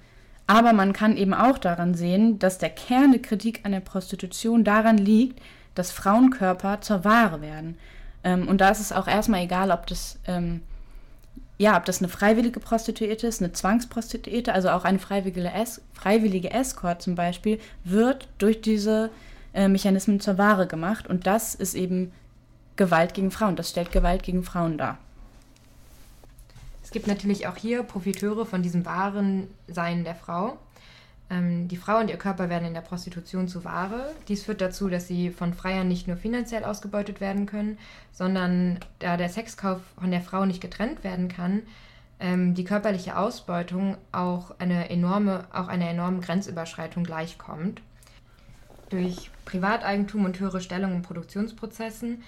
aber 0.46 0.72
man 0.72 0.92
kann 0.92 1.16
eben 1.16 1.34
auch 1.34 1.58
daran 1.58 1.94
sehen, 1.94 2.38
dass 2.38 2.58
der 2.58 2.70
Kern 2.70 3.12
der 3.12 3.22
Kritik 3.22 3.60
an 3.64 3.72
der 3.72 3.80
Prostitution 3.80 4.64
daran 4.64 4.98
liegt, 4.98 5.40
dass 5.74 5.92
Frauenkörper 5.92 6.80
zur 6.80 7.04
Ware 7.04 7.40
werden. 7.40 7.78
Ähm, 8.24 8.48
und 8.48 8.60
da 8.60 8.70
ist 8.70 8.80
es 8.80 8.92
auch 8.92 9.08
erstmal 9.08 9.42
egal, 9.42 9.70
ob 9.70 9.86
das, 9.86 10.18
ähm, 10.26 10.60
ja, 11.58 11.76
ob 11.76 11.84
das 11.84 12.00
eine 12.00 12.08
freiwillige 12.08 12.60
Prostituierte 12.60 13.26
ist, 13.26 13.40
eine 13.40 13.52
Zwangsprostituierte, 13.52 14.52
also 14.52 14.70
auch 14.70 14.84
eine 14.84 14.98
freiwillige, 14.98 15.50
es 15.54 15.80
freiwillige 15.92 16.50
Escort 16.50 17.02
zum 17.02 17.14
Beispiel, 17.14 17.58
wird 17.84 18.28
durch 18.38 18.60
diese 18.60 19.10
äh, 19.54 19.68
Mechanismen 19.68 20.20
zur 20.20 20.38
Ware 20.38 20.66
gemacht. 20.66 21.06
Und 21.06 21.26
das 21.26 21.54
ist 21.54 21.74
eben 21.74 22.12
Gewalt 22.76 23.14
gegen 23.14 23.30
Frauen. 23.30 23.56
Das 23.56 23.70
stellt 23.70 23.92
Gewalt 23.92 24.22
gegen 24.22 24.42
Frauen 24.42 24.78
dar. 24.78 24.98
Es 26.82 26.90
gibt 26.90 27.06
natürlich 27.06 27.46
auch 27.46 27.56
hier 27.56 27.82
Profiteure 27.82 28.44
von 28.44 28.62
diesem 28.62 28.84
wahren 28.84 29.48
Sein 29.68 30.04
der 30.04 30.14
Frau. 30.14 30.58
Ähm, 31.30 31.68
die 31.68 31.76
Frau 31.76 31.98
und 31.98 32.10
ihr 32.10 32.18
Körper 32.18 32.50
werden 32.50 32.66
in 32.66 32.74
der 32.74 32.82
Prostitution 32.82 33.48
zu 33.48 33.64
Ware. 33.64 34.12
Dies 34.28 34.44
führt 34.44 34.60
dazu, 34.60 34.88
dass 34.88 35.08
sie 35.08 35.30
von 35.30 35.54
Freiern 35.54 35.88
nicht 35.88 36.06
nur 36.06 36.16
finanziell 36.16 36.64
ausgebeutet 36.64 37.20
werden 37.20 37.46
können, 37.46 37.78
sondern 38.12 38.78
da 38.98 39.16
der 39.16 39.30
Sexkauf 39.30 39.80
von 39.98 40.10
der 40.10 40.20
Frau 40.20 40.44
nicht 40.44 40.60
getrennt 40.60 41.02
werden 41.02 41.28
kann, 41.28 41.62
ähm, 42.20 42.54
die 42.54 42.64
körperliche 42.64 43.16
Ausbeutung 43.16 43.96
auch 44.12 44.54
eine 44.58 44.90
enorme, 44.90 45.46
auch 45.52 45.68
einer 45.68 45.88
enormen 45.88 46.20
Grenzüberschreitung 46.20 47.04
gleichkommt. 47.04 47.82
Durch 48.90 49.30
Privateigentum 49.44 50.24
und 50.24 50.38
höhere 50.38 50.60
Stellung 50.60 50.92
in 50.92 51.02
Produktionsprozessen 51.02 52.22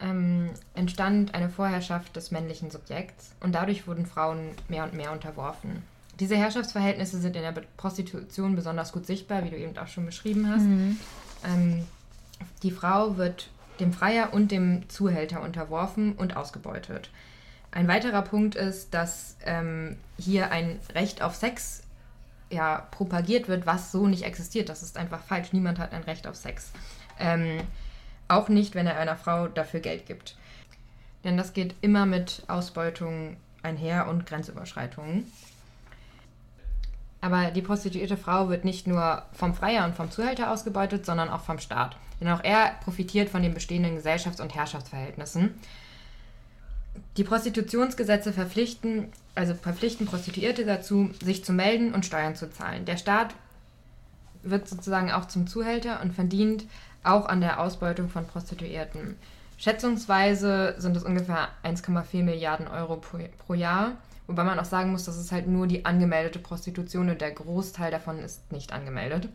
ähm, 0.00 0.50
entstand 0.74 1.34
eine 1.34 1.48
Vorherrschaft 1.48 2.16
des 2.16 2.30
männlichen 2.30 2.70
Subjekts 2.70 3.32
und 3.40 3.54
dadurch 3.54 3.86
wurden 3.86 4.06
Frauen 4.06 4.50
mehr 4.68 4.84
und 4.84 4.94
mehr 4.94 5.12
unterworfen. 5.12 5.82
Diese 6.20 6.36
Herrschaftsverhältnisse 6.36 7.20
sind 7.20 7.36
in 7.36 7.42
der 7.42 7.52
Prostitution 7.76 8.56
besonders 8.56 8.92
gut 8.92 9.06
sichtbar, 9.06 9.44
wie 9.44 9.50
du 9.50 9.56
eben 9.56 9.76
auch 9.76 9.88
schon 9.88 10.06
beschrieben 10.06 10.48
hast. 10.48 10.64
Mhm. 10.64 10.98
Ähm, 11.44 11.84
die 12.62 12.70
Frau 12.70 13.16
wird 13.16 13.50
dem 13.80 13.92
Freier 13.92 14.32
und 14.32 14.50
dem 14.50 14.88
Zuhälter 14.88 15.42
unterworfen 15.42 16.12
und 16.12 16.36
ausgebeutet. 16.36 17.10
Ein 17.70 17.88
weiterer 17.88 18.22
Punkt 18.22 18.54
ist, 18.54 18.94
dass 18.94 19.36
ähm, 19.44 19.96
hier 20.18 20.50
ein 20.50 20.78
Recht 20.94 21.20
auf 21.20 21.34
Sex 21.34 21.82
ja, 22.50 22.86
propagiert 22.90 23.48
wird, 23.48 23.66
was 23.66 23.92
so 23.92 24.06
nicht 24.06 24.24
existiert. 24.24 24.68
Das 24.68 24.82
ist 24.82 24.96
einfach 24.96 25.20
falsch. 25.20 25.52
Niemand 25.52 25.78
hat 25.78 25.92
ein 25.92 26.02
Recht 26.04 26.26
auf 26.26 26.36
Sex. 26.36 26.70
Ähm, 27.18 27.60
auch 28.28 28.48
nicht, 28.48 28.74
wenn 28.74 28.86
er 28.86 28.98
einer 28.98 29.16
Frau 29.16 29.48
dafür 29.48 29.80
Geld 29.80 30.06
gibt. 30.06 30.36
Denn 31.24 31.36
das 31.36 31.52
geht 31.52 31.74
immer 31.80 32.06
mit 32.06 32.42
Ausbeutung 32.48 33.36
einher 33.62 34.08
und 34.08 34.26
Grenzüberschreitungen. 34.26 35.30
Aber 37.20 37.50
die 37.50 37.62
prostituierte 37.62 38.16
Frau 38.16 38.48
wird 38.48 38.64
nicht 38.64 38.86
nur 38.86 39.22
vom 39.32 39.54
Freier 39.54 39.84
und 39.84 39.96
vom 39.96 40.10
Zuhälter 40.10 40.52
ausgebeutet, 40.52 41.04
sondern 41.04 41.28
auch 41.28 41.40
vom 41.40 41.58
Staat. 41.58 41.96
Denn 42.20 42.28
auch 42.28 42.44
er 42.44 42.76
profitiert 42.84 43.28
von 43.28 43.42
den 43.42 43.54
bestehenden 43.54 43.96
Gesellschafts- 43.96 44.40
und 44.40 44.54
Herrschaftsverhältnissen. 44.54 45.54
Die 47.16 47.24
Prostitutionsgesetze 47.24 48.32
verpflichten, 48.32 49.12
also 49.36 49.54
verpflichten 49.54 50.06
Prostituierte 50.06 50.64
dazu, 50.64 51.10
sich 51.22 51.44
zu 51.44 51.52
melden 51.52 51.94
und 51.94 52.04
Steuern 52.04 52.34
zu 52.34 52.50
zahlen. 52.50 52.84
Der 52.84 52.96
Staat 52.96 53.34
wird 54.42 54.68
sozusagen 54.68 55.12
auch 55.12 55.26
zum 55.26 55.46
Zuhälter 55.46 56.00
und 56.00 56.14
verdient 56.14 56.64
auch 57.04 57.26
an 57.26 57.40
der 57.40 57.60
Ausbeutung 57.60 58.08
von 58.08 58.26
Prostituierten. 58.26 59.16
Schätzungsweise 59.58 60.74
sind 60.78 60.96
es 60.96 61.04
ungefähr 61.04 61.48
1,4 61.64 62.22
Milliarden 62.22 62.68
Euro 62.68 62.96
pro, 62.96 63.18
pro 63.38 63.54
Jahr. 63.54 63.92
Wobei 64.26 64.42
man 64.42 64.58
auch 64.58 64.64
sagen 64.64 64.90
muss, 64.90 65.04
das 65.04 65.16
ist 65.16 65.32
halt 65.32 65.46
nur 65.46 65.66
die 65.66 65.84
angemeldete 65.84 66.40
Prostitution 66.40 67.08
und 67.10 67.20
der 67.20 67.30
Großteil 67.30 67.90
davon 67.90 68.18
ist 68.18 68.50
nicht 68.50 68.72
angemeldet. 68.72 69.28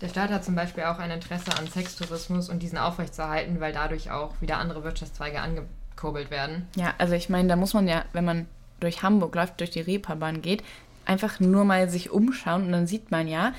Der 0.00 0.08
Staat 0.08 0.30
hat 0.30 0.44
zum 0.44 0.56
Beispiel 0.56 0.84
auch 0.84 0.98
ein 0.98 1.10
Interesse 1.10 1.56
an 1.56 1.68
Sextourismus 1.68 2.48
und 2.48 2.62
diesen 2.62 2.76
aufrechtzuerhalten, 2.76 3.60
weil 3.60 3.72
dadurch 3.72 4.10
auch 4.10 4.40
wieder 4.40 4.58
andere 4.58 4.82
Wirtschaftszweige 4.82 5.40
angekurbelt 5.40 6.30
werden. 6.30 6.66
Ja, 6.76 6.92
also 6.98 7.14
ich 7.14 7.28
meine, 7.28 7.48
da 7.48 7.56
muss 7.56 7.72
man 7.72 7.86
ja, 7.86 8.04
wenn 8.12 8.24
man 8.24 8.46
durch 8.80 9.02
Hamburg 9.02 9.34
läuft, 9.34 9.60
durch 9.60 9.70
die 9.70 9.80
Reeperbahn 9.80 10.42
geht, 10.42 10.62
einfach 11.04 11.40
nur 11.40 11.64
mal 11.64 11.88
sich 11.88 12.10
umschauen 12.10 12.66
und 12.66 12.72
dann 12.72 12.86
sieht 12.86 13.10
man 13.10 13.28
ja, 13.28 13.52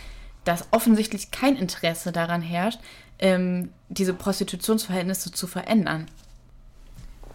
dass 0.43 0.67
offensichtlich 0.71 1.31
kein 1.31 1.55
Interesse 1.55 2.11
daran 2.11 2.41
herrscht, 2.41 2.79
ähm, 3.19 3.69
diese 3.89 4.13
Prostitutionsverhältnisse 4.13 5.31
zu 5.31 5.47
verändern. 5.47 6.07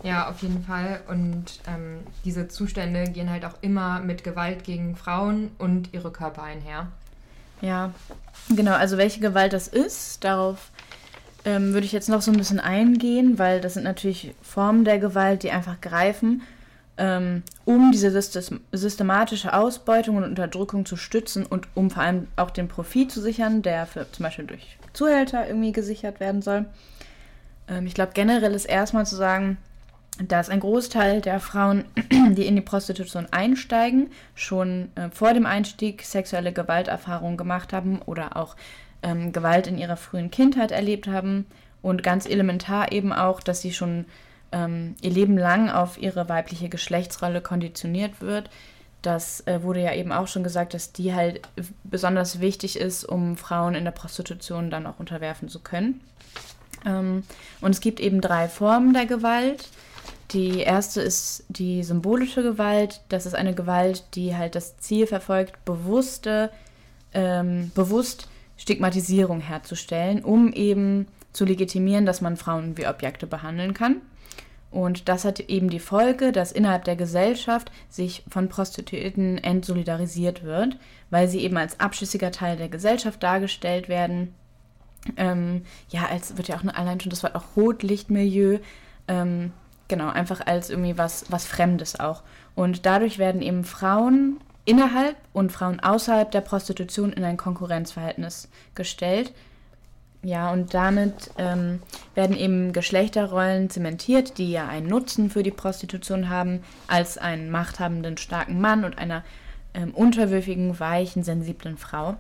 Ja, 0.03 0.31
auf 0.31 0.41
jeden 0.41 0.65
Fall. 0.65 1.03
Und 1.09 1.61
ähm, 1.67 1.99
diese 2.25 2.49
Zustände 2.49 3.05
gehen 3.05 3.31
halt 3.31 3.45
auch 3.45 3.55
immer 3.61 4.01
mit 4.01 4.25
Gewalt 4.25 4.65
gegen 4.65 4.97
Frauen 4.97 5.51
und 5.59 5.93
ihre 5.93 6.11
Körper 6.11 6.43
einher. 6.43 6.89
Ja, 7.61 7.93
genau. 8.49 8.73
Also 8.73 8.97
welche 8.97 9.21
Gewalt 9.21 9.53
das 9.53 9.69
ist, 9.69 10.25
darauf 10.25 10.71
ähm, 11.45 11.73
würde 11.75 11.87
ich 11.87 11.93
jetzt 11.93 12.09
noch 12.09 12.23
so 12.23 12.31
ein 12.31 12.39
bisschen 12.39 12.61
eingehen, 12.61 13.39
weil 13.39 13.61
das 13.61 13.75
sind 13.75 13.85
natürlich 13.85 14.35
Formen 14.43 14.85
der 14.85 14.99
Gewalt, 14.99 15.43
die 15.43 15.51
einfach 15.51 15.81
greifen, 15.81 16.43
um 17.65 17.93
diese 17.93 18.11
systematische 18.73 19.55
Ausbeutung 19.55 20.17
und 20.17 20.25
Unterdrückung 20.25 20.85
zu 20.85 20.97
stützen 20.97 21.47
und 21.47 21.67
um 21.75 21.91
vor 21.91 22.03
allem 22.03 22.29
auch 22.37 22.51
den 22.51 22.69
Profit 22.69 23.11
zu 23.11 23.23
sichern, 23.23 23.63
der 23.63 23.87
für, 23.87 24.11
zum 24.13 24.25
Beispiel 24.25 24.47
durch 24.47 24.77
Zuhälter 24.93 25.47
irgendwie 25.47 25.73
gesichert 25.73 26.21
werden 26.21 26.43
soll. 26.43 26.67
Ähm, 27.69 27.87
ich 27.87 27.95
glaube, 27.95 28.13
generell 28.15 28.53
ist 28.53 28.67
erstmal 28.67 29.07
zu 29.07 29.17
sagen, 29.17 29.57
dass 30.23 30.51
ein 30.51 30.61
Großteil 30.61 31.21
der 31.21 31.41
Frauen, 31.41 31.85
die 32.11 32.47
in 32.47 32.57
die 32.57 32.61
Prostitution 32.61 33.27
einsteigen, 33.31 34.11
schon 34.35 34.91
äh, 34.97 35.09
vor 35.11 35.33
dem 35.33 35.47
Einstieg 35.47 36.03
sexuelle 36.03 36.53
Gewalterfahrungen 36.53 37.37
gemacht 37.37 37.73
haben 37.73 38.03
oder 38.03 38.37
auch 38.37 38.57
ähm, 39.03 39.33
Gewalt 39.33 39.67
in 39.67 39.79
ihrer 39.79 39.97
frühen 39.97 40.31
Kindheit 40.31 40.73
erlebt 40.73 41.09
haben. 41.09 41.47
Und 41.83 42.03
ganz 42.03 42.27
elementar 42.27 42.93
eben 42.93 43.11
auch, 43.11 43.41
dass 43.41 43.63
sie 43.63 43.73
schon 43.73 44.05
ähm, 44.53 44.97
ihr 45.01 45.11
Leben 45.11 45.37
lang 45.37 45.71
auf 45.71 46.01
ihre 46.01 46.29
weibliche 46.29 46.69
Geschlechtsrolle 46.69 47.41
konditioniert 47.41 48.21
wird. 48.21 48.51
Das 49.03 49.47
äh, 49.47 49.63
wurde 49.63 49.83
ja 49.83 49.95
eben 49.95 50.13
auch 50.13 50.29
schon 50.29 50.45
gesagt, 50.45 50.75
dass 50.75 50.93
die 50.93 51.15
halt 51.15 51.41
besonders 51.85 52.41
wichtig 52.41 52.79
ist, 52.79 53.05
um 53.05 53.37
Frauen 53.37 53.75
in 53.75 53.85
der 53.85 53.93
Prostitution 53.93 54.71
dann 54.71 54.87
auch 54.87 54.99
unterwerfen 54.99 55.49
zu 55.49 55.61
können. 55.61 56.01
Ähm, 56.85 57.25
und 57.61 57.71
es 57.71 57.81
gibt 57.81 58.01
eben 58.01 58.21
drei 58.21 58.49
Formen 58.49 58.93
der 58.93 59.07
Gewalt. 59.07 59.69
Die 60.33 60.61
erste 60.61 61.01
ist 61.01 61.45
die 61.49 61.83
symbolische 61.83 62.43
Gewalt. 62.43 63.01
Das 63.09 63.27
ist 63.27 63.35
eine 63.35 63.55
Gewalt, 63.55 64.05
die 64.15 64.37
halt 64.37 64.55
das 64.55 64.77
Ziel 64.79 65.07
verfolgt, 65.07 65.65
bewusste, 65.65 66.51
ähm, 67.15 67.73
bewusst 67.75 68.29
Stigmatisierung 68.57 69.41
herzustellen, 69.41 70.23
um 70.23 70.53
eben 70.53 71.09
zu 71.33 71.45
legitimieren, 71.45 72.07
dass 72.07 72.21
man 72.21 72.37
Frauen 72.37 72.77
wie 72.77 72.87
Objekte 72.87 73.27
behandeln 73.27 73.73
kann. 73.75 73.97
Und 74.71 75.09
das 75.09 75.25
hat 75.25 75.41
eben 75.41 75.69
die 75.69 75.81
Folge, 75.81 76.31
dass 76.31 76.53
innerhalb 76.53 76.85
der 76.85 76.97
Gesellschaft 76.97 77.73
sich 77.89 78.23
von 78.29 78.49
Prostituierten 78.49 79.39
entsolidarisiert 79.39 80.45
wird, 80.45 80.77
weil 81.11 81.29
sie 81.29 81.41
eben 81.41 81.57
als 81.57 81.81
abschüssiger 81.81 82.31
Teil 82.31 82.57
der 82.57 82.69
Gesellschaft 82.69 83.23
dargestellt 83.23 83.89
werden. 83.89 84.35
Ähm, 85.17 85.63
ja, 85.89 86.07
als 86.07 86.37
wird 86.37 86.49
ja 86.49 86.57
auch 86.57 86.65
allein 86.65 87.01
schon 87.01 87.11
das 87.11 87.23
Wort 87.23 87.35
auch 87.35 87.57
Rotlichtmilieu. 87.57 88.59
Ähm, 89.09 89.53
Genau, 89.91 90.09
einfach 90.09 90.47
als 90.47 90.71
irgendwie 90.71 90.97
was, 90.97 91.25
was 91.31 91.47
Fremdes 91.47 91.99
auch. 91.99 92.23
Und 92.55 92.87
dadurch 92.87 93.19
werden 93.19 93.43
eben 93.43 93.65
Frauen 93.65 94.39
innerhalb 94.65 95.17
und 95.33 95.51
Frauen 95.51 95.81
außerhalb 95.81 96.31
der 96.31 96.43
Prostitution 96.43 97.13
in 97.13 97.25
ein 97.25 97.37
Konkurrenzverhältnis 97.37 98.49
gestellt. 98.77 99.33
Ja, 100.23 100.53
und 100.53 100.75
damit 100.75 101.31
ähm, 101.39 101.81
werden 102.15 102.37
eben 102.37 102.73
Geschlechterrollen 102.73 103.71
zementiert, 103.71 104.37
die 104.37 104.51
ja 104.51 104.69
einen 104.69 104.87
Nutzen 104.87 105.31
für 105.31 105.43
die 105.43 105.51
Prostitution 105.51 106.29
haben, 106.29 106.63
als 106.89 107.17
einen 107.17 107.51
machthabenden, 107.51 108.19
starken 108.19 108.61
Mann 108.61 108.85
und 108.85 108.99
einer 108.99 109.25
ähm, 109.73 109.95
unterwürfigen, 109.95 110.79
weichen, 110.79 111.23
sensiblen 111.23 111.79
Frau. 111.79 112.17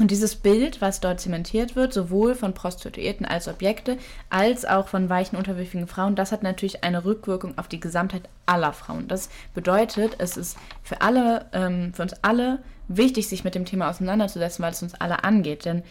Und 0.00 0.10
dieses 0.10 0.34
Bild, 0.34 0.80
was 0.80 1.00
dort 1.00 1.20
zementiert 1.20 1.76
wird, 1.76 1.92
sowohl 1.92 2.34
von 2.34 2.52
Prostituierten 2.52 3.26
als 3.26 3.46
Objekte, 3.46 3.96
als 4.28 4.64
auch 4.64 4.88
von 4.88 5.08
weichen, 5.08 5.36
unterwürfigen 5.36 5.86
Frauen, 5.86 6.16
das 6.16 6.32
hat 6.32 6.42
natürlich 6.42 6.82
eine 6.82 7.04
Rückwirkung 7.04 7.56
auf 7.58 7.68
die 7.68 7.78
Gesamtheit 7.78 8.28
aller 8.44 8.72
Frauen. 8.72 9.06
Das 9.06 9.28
bedeutet, 9.54 10.16
es 10.18 10.36
ist 10.36 10.56
für 10.82 11.00
alle, 11.00 11.46
ähm, 11.52 11.92
für 11.94 12.02
uns 12.02 12.14
alle 12.22 12.60
wichtig, 12.88 13.28
sich 13.28 13.44
mit 13.44 13.54
dem 13.54 13.66
Thema 13.66 13.88
auseinanderzusetzen, 13.88 14.64
weil 14.64 14.72
es 14.72 14.82
uns 14.82 14.94
alle 14.94 15.22
angeht. 15.22 15.64
Denn 15.64 15.84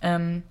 ähm, 0.00 0.42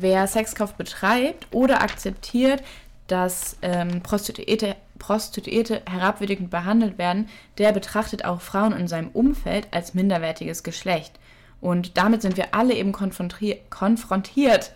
wer 0.00 0.26
Sexkauf 0.26 0.74
betreibt 0.74 1.46
oder 1.52 1.82
akzeptiert, 1.82 2.62
dass 3.08 3.56
ähm, 3.62 4.02
Prostituierte, 4.02 4.76
Prostituierte 4.98 5.82
herabwürdigend 5.88 6.50
behandelt 6.50 6.98
werden, 6.98 7.28
der 7.56 7.72
betrachtet 7.72 8.24
auch 8.24 8.40
Frauen 8.40 8.72
in 8.72 8.88
seinem 8.88 9.08
Umfeld 9.08 9.68
als 9.70 9.94
minderwertiges 9.94 10.62
Geschlecht. 10.62 11.18
Und 11.60 11.96
damit 11.96 12.22
sind 12.22 12.36
wir 12.36 12.54
alle 12.54 12.74
eben 12.74 12.92
konfrontiert. 12.92 14.72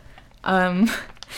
Ähm, 0.46 0.88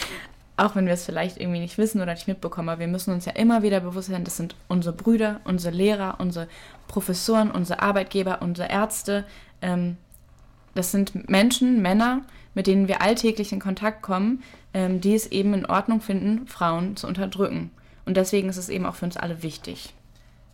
auch 0.57 0.77
wenn 0.77 0.87
wir 0.87 0.93
es 0.93 1.05
vielleicht 1.05 1.39
irgendwie 1.39 1.61
nicht 1.61 1.79
wissen 1.79 2.01
oder 2.01 2.15
nicht 2.15 2.29
mitbekommen, 2.29 2.69
aber 2.69 2.79
wir 2.79 2.87
müssen 2.87 3.13
uns 3.13 3.25
ja 3.25 3.33
immer 3.33 3.63
wieder 3.63 3.81
bewusst 3.81 4.09
sein, 4.09 4.23
das 4.23 4.37
sind 4.37 4.55
unsere 4.69 4.95
Brüder, 4.95 5.41
unsere 5.45 5.75
Lehrer, 5.75 6.17
unsere 6.19 6.47
Professoren, 6.87 7.51
unsere 7.51 7.83
Arbeitgeber, 7.83 8.41
unsere 8.41 8.71
Ärzte. 8.71 9.25
Ähm, 9.61 9.97
das 10.75 10.93
sind 10.93 11.29
Menschen, 11.29 11.83
Männer, 11.83 12.23
mit 12.55 12.67
denen 12.67 12.89
wir 12.89 13.03
alltäglich 13.03 13.53
in 13.53 13.61
Kontakt 13.61 14.03
kommen, 14.03 14.43
ähm, 14.73 15.01
die 15.01 15.15
es 15.15 15.27
eben 15.27 15.55
in 15.55 15.67
Ordnung 15.67 16.01
finden, 16.01 16.47
Frauen 16.47 16.97
zu 16.97 17.07
unterdrücken. 17.07 17.71
Und 18.07 18.17
deswegen 18.17 18.49
ist 18.49 18.57
es 18.57 18.69
eben 18.69 18.87
auch 18.87 18.95
für 18.95 19.07
uns 19.07 19.17
alle 19.17 19.43
wichtig. 19.43 19.95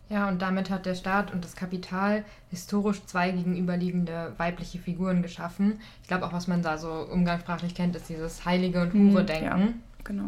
Ja, 0.09 0.27
und 0.27 0.41
damit 0.41 0.69
hat 0.69 0.85
der 0.85 0.95
Staat 0.95 1.31
und 1.31 1.45
das 1.45 1.55
Kapital 1.55 2.25
historisch 2.49 3.05
zwei 3.05 3.31
gegenüberliegende 3.31 4.33
weibliche 4.37 4.77
Figuren 4.77 5.21
geschaffen. 5.21 5.79
Ich 6.01 6.09
glaube 6.09 6.25
auch, 6.25 6.33
was 6.33 6.47
man 6.47 6.61
da 6.61 6.77
so 6.77 6.91
umgangssprachlich 6.91 7.75
kennt, 7.75 7.95
ist 7.95 8.09
dieses 8.09 8.43
Heilige 8.43 8.81
und 8.81 8.93
hure 8.93 9.23
Denken. 9.23 9.45
Ja, 9.45 9.73
genau. 10.03 10.25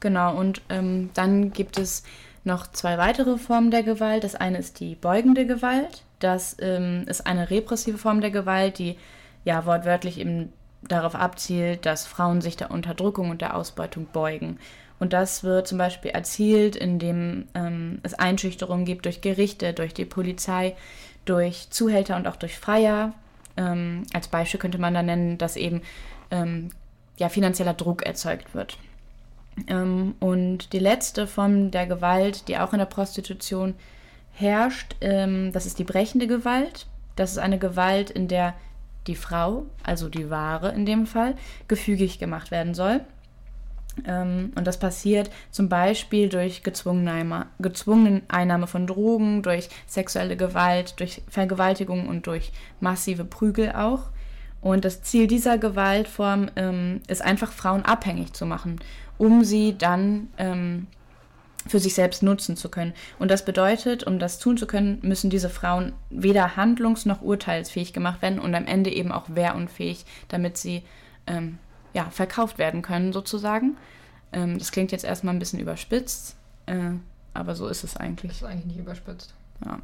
Genau, 0.00 0.34
und 0.34 0.62
ähm, 0.70 1.10
dann 1.14 1.52
gibt 1.52 1.78
es 1.78 2.04
noch 2.42 2.66
zwei 2.66 2.96
weitere 2.96 3.36
Formen 3.36 3.70
der 3.70 3.82
Gewalt. 3.82 4.24
Das 4.24 4.34
eine 4.34 4.58
ist 4.58 4.80
die 4.80 4.94
beugende 4.94 5.46
Gewalt. 5.46 6.02
Das 6.18 6.56
ähm, 6.58 7.04
ist 7.06 7.26
eine 7.26 7.50
repressive 7.50 7.98
Form 7.98 8.20
der 8.20 8.30
Gewalt, 8.30 8.78
die 8.78 8.96
ja 9.44 9.66
wortwörtlich 9.66 10.18
eben 10.18 10.52
darauf 10.82 11.14
abzielt, 11.14 11.86
dass 11.86 12.06
Frauen 12.06 12.40
sich 12.40 12.56
der 12.56 12.70
Unterdrückung 12.70 13.30
und 13.30 13.40
der 13.40 13.56
Ausbeutung 13.56 14.06
beugen. 14.12 14.58
Und 14.98 15.12
das 15.12 15.42
wird 15.42 15.66
zum 15.66 15.78
Beispiel 15.78 16.12
erzielt, 16.12 16.76
indem 16.76 17.46
ähm, 17.54 17.98
es 18.02 18.14
Einschüchterungen 18.14 18.84
gibt 18.84 19.04
durch 19.04 19.20
Gerichte, 19.20 19.72
durch 19.72 19.94
die 19.94 20.04
Polizei, 20.04 20.76
durch 21.24 21.70
Zuhälter 21.70 22.16
und 22.16 22.28
auch 22.28 22.36
durch 22.36 22.56
Freier. 22.56 23.12
Ähm, 23.56 24.04
als 24.12 24.28
Beispiel 24.28 24.60
könnte 24.60 24.78
man 24.78 24.94
da 24.94 25.02
nennen, 25.02 25.38
dass 25.38 25.56
eben 25.56 25.82
ähm, 26.30 26.70
ja, 27.18 27.28
finanzieller 27.28 27.74
Druck 27.74 28.04
erzeugt 28.04 28.54
wird. 28.54 28.78
Ähm, 29.66 30.14
und 30.20 30.72
die 30.72 30.78
letzte 30.78 31.26
Form 31.26 31.70
der 31.70 31.86
Gewalt, 31.86 32.48
die 32.48 32.58
auch 32.58 32.72
in 32.72 32.78
der 32.78 32.86
Prostitution 32.86 33.74
herrscht, 34.32 34.96
ähm, 35.00 35.52
das 35.52 35.66
ist 35.66 35.78
die 35.78 35.84
brechende 35.84 36.26
Gewalt. 36.26 36.86
Das 37.16 37.32
ist 37.32 37.38
eine 37.38 37.58
Gewalt, 37.58 38.10
in 38.10 38.28
der 38.28 38.54
die 39.06 39.16
Frau, 39.16 39.66
also 39.82 40.08
die 40.08 40.30
Ware 40.30 40.72
in 40.72 40.86
dem 40.86 41.06
Fall, 41.06 41.34
gefügig 41.68 42.18
gemacht 42.18 42.50
werden 42.50 42.74
soll. 42.74 43.00
Ähm, 44.06 44.52
und 44.54 44.66
das 44.66 44.78
passiert 44.78 45.30
zum 45.50 45.68
Beispiel 45.68 46.28
durch 46.28 46.62
gezwungene, 46.62 48.22
Einnahme 48.28 48.66
von 48.66 48.86
Drogen, 48.86 49.42
durch 49.42 49.68
sexuelle 49.86 50.36
Gewalt, 50.36 50.98
durch 50.98 51.22
Vergewaltigung 51.28 52.08
und 52.08 52.26
durch 52.26 52.52
massive 52.80 53.24
Prügel 53.24 53.72
auch. 53.72 54.10
Und 54.60 54.84
das 54.84 55.02
Ziel 55.02 55.26
dieser 55.26 55.58
Gewaltform 55.58 56.50
ähm, 56.56 57.00
ist 57.08 57.22
einfach, 57.22 57.52
Frauen 57.52 57.84
abhängig 57.84 58.32
zu 58.32 58.46
machen, 58.46 58.80
um 59.18 59.44
sie 59.44 59.76
dann 59.76 60.28
ähm, 60.38 60.86
für 61.66 61.78
sich 61.78 61.94
selbst 61.94 62.22
nutzen 62.22 62.56
zu 62.56 62.68
können. 62.68 62.92
Und 63.18 63.30
das 63.30 63.44
bedeutet, 63.44 64.04
um 64.04 64.18
das 64.18 64.38
tun 64.38 64.56
zu 64.56 64.66
können, 64.66 64.98
müssen 65.02 65.30
diese 65.30 65.48
Frauen 65.48 65.92
weder 66.10 66.56
handlungs- 66.56 67.06
noch 67.06 67.22
urteilsfähig 67.22 67.92
gemacht 67.92 68.22
werden 68.22 68.38
und 68.38 68.54
am 68.54 68.66
Ende 68.66 68.90
eben 68.90 69.12
auch 69.12 69.26
wehrunfähig, 69.28 70.04
damit 70.28 70.56
sie 70.56 70.82
ähm, 71.26 71.58
ja, 71.94 72.10
verkauft 72.10 72.58
werden 72.58 72.82
können, 72.82 73.12
sozusagen. 73.12 73.76
Ähm, 74.32 74.58
das 74.58 74.72
klingt 74.72 74.92
jetzt 74.92 75.04
erstmal 75.04 75.34
ein 75.34 75.38
bisschen 75.38 75.60
überspitzt, 75.60 76.36
äh, 76.66 76.92
aber 77.34 77.54
so 77.54 77.68
ist 77.68 77.84
es 77.84 77.96
eigentlich. 77.96 78.32
Das 78.32 78.42
ist 78.42 78.46
eigentlich 78.46 78.66
nicht 78.66 78.78
überspitzt. 78.78 79.34
Ja. 79.64 79.78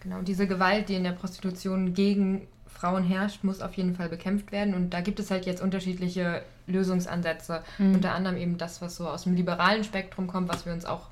Genau, 0.00 0.22
diese 0.22 0.46
Gewalt, 0.46 0.88
die 0.88 0.94
in 0.94 1.04
der 1.04 1.12
Prostitution 1.12 1.92
gegen 1.92 2.46
Frauen 2.74 3.04
herrscht, 3.04 3.44
muss 3.44 3.60
auf 3.60 3.74
jeden 3.74 3.94
Fall 3.94 4.08
bekämpft 4.08 4.52
werden. 4.52 4.74
Und 4.74 4.90
da 4.90 5.00
gibt 5.00 5.20
es 5.20 5.30
halt 5.30 5.46
jetzt 5.46 5.62
unterschiedliche 5.62 6.42
Lösungsansätze. 6.66 7.62
Mhm. 7.78 7.94
Unter 7.94 8.14
anderem 8.14 8.36
eben 8.36 8.58
das, 8.58 8.80
was 8.80 8.96
so 8.96 9.08
aus 9.08 9.24
dem 9.24 9.34
liberalen 9.34 9.84
Spektrum 9.84 10.26
kommt, 10.26 10.48
was 10.48 10.66
wir 10.66 10.72
uns 10.72 10.84
auch, 10.84 11.08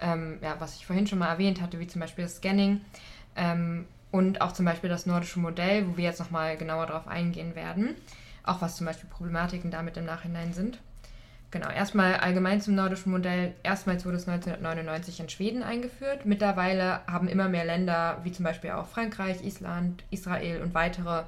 ähm, 0.00 0.38
ja, 0.42 0.56
was 0.58 0.76
ich 0.76 0.86
vorhin 0.86 1.06
schon 1.06 1.18
mal 1.18 1.28
erwähnt 1.28 1.60
hatte, 1.60 1.80
wie 1.80 1.86
zum 1.86 2.00
Beispiel 2.00 2.24
das 2.24 2.36
Scanning. 2.36 2.80
Ähm, 3.36 3.86
und 4.10 4.40
auch 4.40 4.52
zum 4.52 4.64
Beispiel 4.64 4.90
das 4.90 5.06
nordische 5.06 5.38
Modell, 5.38 5.86
wo 5.88 5.96
wir 5.96 6.04
jetzt 6.04 6.18
nochmal 6.18 6.56
genauer 6.56 6.86
darauf 6.86 7.06
eingehen 7.06 7.54
werden. 7.54 7.94
Auch 8.44 8.60
was 8.60 8.76
zum 8.76 8.86
Beispiel 8.86 9.08
Problematiken 9.08 9.70
damit 9.70 9.96
im 9.96 10.04
Nachhinein 10.04 10.52
sind. 10.52 10.78
Genau, 11.50 11.68
erstmal 11.68 12.14
allgemein 12.14 12.60
zum 12.60 12.76
nordischen 12.76 13.10
Modell. 13.10 13.54
Erstmals 13.64 14.06
wurde 14.06 14.16
es 14.18 14.28
1999 14.28 15.18
in 15.18 15.28
Schweden 15.28 15.62
eingeführt. 15.64 16.24
Mittlerweile 16.24 17.00
haben 17.08 17.26
immer 17.26 17.48
mehr 17.48 17.64
Länder, 17.64 18.18
wie 18.22 18.30
zum 18.30 18.44
Beispiel 18.44 18.70
auch 18.70 18.86
Frankreich, 18.86 19.44
Island, 19.44 20.04
Israel 20.10 20.62
und 20.62 20.74
weitere, 20.74 21.24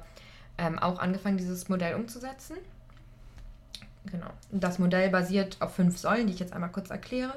ähm, 0.57 0.79
auch 0.79 0.99
angefangen, 0.99 1.37
dieses 1.37 1.67
Modell 1.67 1.95
umzusetzen. 1.95 2.55
Genau. 4.05 4.29
Das 4.51 4.79
Modell 4.79 5.09
basiert 5.09 5.57
auf 5.59 5.75
fünf 5.75 5.97
Säulen, 5.97 6.27
die 6.27 6.33
ich 6.33 6.39
jetzt 6.39 6.53
einmal 6.53 6.71
kurz 6.71 6.89
erkläre. 6.89 7.33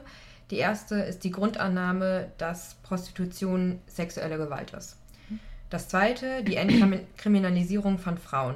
Die 0.51 0.59
erste 0.59 0.97
ist 0.97 1.25
die 1.25 1.33
Grundannahme, 1.33 2.31
dass 2.39 2.77
Prostitution 2.85 3.81
sexuelle 3.89 4.39
Gewalt 4.39 4.73
ist. 4.75 4.97
Das 5.71 5.89
zweite, 5.89 6.45
die 6.45 6.55
Entkriminalisierung 6.55 7.99
von 7.99 8.17
Frauen. 8.19 8.55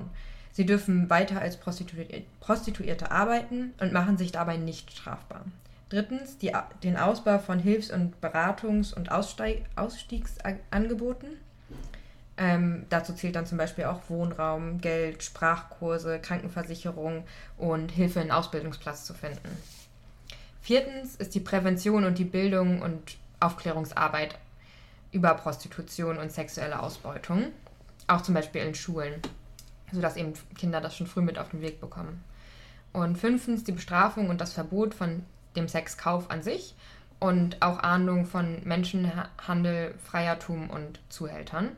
Sie 0.53 0.67
dürfen 0.67 1.09
weiter 1.11 1.41
als 1.41 1.57
Prostituierte 1.57 3.11
arbeiten 3.11 3.73
und 3.81 3.93
machen 3.93 4.19
sich 4.19 4.33
dabei 4.33 4.57
nicht 4.57 4.91
strafbar. 4.91 5.45
Drittens 5.89 6.39
die, 6.39 6.53
den 6.83 6.97
Ausbau 6.97 7.39
von 7.39 7.59
Hilfs- 7.59 7.91
und 7.91 8.15
Beratungs- 8.21 8.95
und 8.95 9.11
Aussteig, 9.11 9.65
Ausstiegsangeboten. 9.77 11.31
Ähm, 12.37 12.87
dazu 12.89 13.13
zählt 13.13 13.37
dann 13.37 13.47
zum 13.47 13.59
Beispiel 13.59 13.85
auch 13.85 14.01
Wohnraum, 14.09 14.81
Geld, 14.81 15.23
Sprachkurse, 15.23 16.21
Krankenversicherung 16.21 17.25
und 17.59 17.91
Hilfe, 17.91 18.21
einen 18.21 18.31
Ausbildungsplatz 18.31 19.05
zu 19.05 19.15
finden. 19.15 19.51
Viertens 20.63 21.17
ist 21.17 21.35
die 21.35 21.41
Prävention 21.41 22.05
und 22.05 22.19
die 22.19 22.25
Bildung 22.25 22.83
und 22.83 23.17
Aufklärungsarbeit 23.41 24.37
über 25.13 25.35
Prostitution 25.35 26.19
und 26.19 26.31
sexuelle 26.33 26.81
Ausbeutung, 26.81 27.47
auch 28.07 28.21
zum 28.21 28.35
Beispiel 28.35 28.63
in 28.63 28.75
Schulen 28.75 29.15
sodass 29.93 30.17
eben 30.17 30.33
Kinder 30.57 30.81
das 30.81 30.97
schon 30.97 31.07
früh 31.07 31.21
mit 31.21 31.39
auf 31.39 31.51
den 31.51 31.63
Weg 31.63 31.81
bekommen. 31.81 32.23
Und 32.93 33.17
fünftens 33.17 33.65
die 33.65 33.73
Bestrafung 33.73 34.29
und 34.29 34.41
das 34.41 34.53
Verbot 34.53 34.95
von 34.95 35.25
dem 35.57 35.69
Sexkauf 35.69 36.31
an 36.31 36.43
sich 36.43 36.75
und 37.19 37.61
auch 37.61 37.79
Ahndung 37.79 38.27
von 38.27 38.59
Menschenhandel, 38.65 39.95
Freiertum 40.05 40.71
und 40.71 41.01
Zuhältern. 41.09 41.71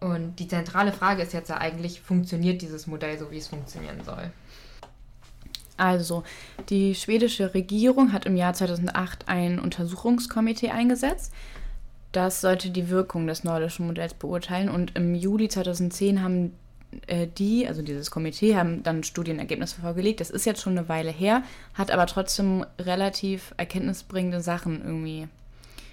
Und 0.00 0.36
die 0.36 0.46
zentrale 0.46 0.92
Frage 0.92 1.22
ist 1.22 1.32
jetzt 1.32 1.48
ja 1.48 1.58
eigentlich, 1.58 2.00
funktioniert 2.00 2.62
dieses 2.62 2.86
Modell 2.86 3.18
so, 3.18 3.30
wie 3.30 3.38
es 3.38 3.48
funktionieren 3.48 4.04
soll? 4.04 4.30
Also, 5.76 6.24
die 6.68 6.94
schwedische 6.94 7.54
Regierung 7.54 8.12
hat 8.12 8.26
im 8.26 8.36
Jahr 8.36 8.52
2008 8.52 9.28
ein 9.28 9.58
Untersuchungskomitee 9.58 10.70
eingesetzt. 10.70 11.32
Das 12.12 12.40
sollte 12.40 12.70
die 12.70 12.90
Wirkung 12.90 13.26
des 13.26 13.44
nordischen 13.44 13.86
Modells 13.86 14.14
beurteilen 14.14 14.70
und 14.70 14.96
im 14.96 15.14
Juli 15.14 15.48
2010 15.48 16.22
haben 16.22 16.52
die, 17.38 17.66
also 17.66 17.82
dieses 17.82 18.10
Komitee, 18.10 18.56
haben 18.56 18.82
dann 18.82 19.04
Studienergebnisse 19.04 19.80
vorgelegt. 19.80 20.20
Das 20.20 20.30
ist 20.30 20.46
jetzt 20.46 20.62
schon 20.62 20.78
eine 20.78 20.88
Weile 20.88 21.10
her, 21.10 21.42
hat 21.74 21.90
aber 21.90 22.06
trotzdem 22.06 22.64
relativ 22.78 23.52
erkenntnisbringende 23.56 24.40
Sachen 24.40 24.82
irgendwie 24.82 25.28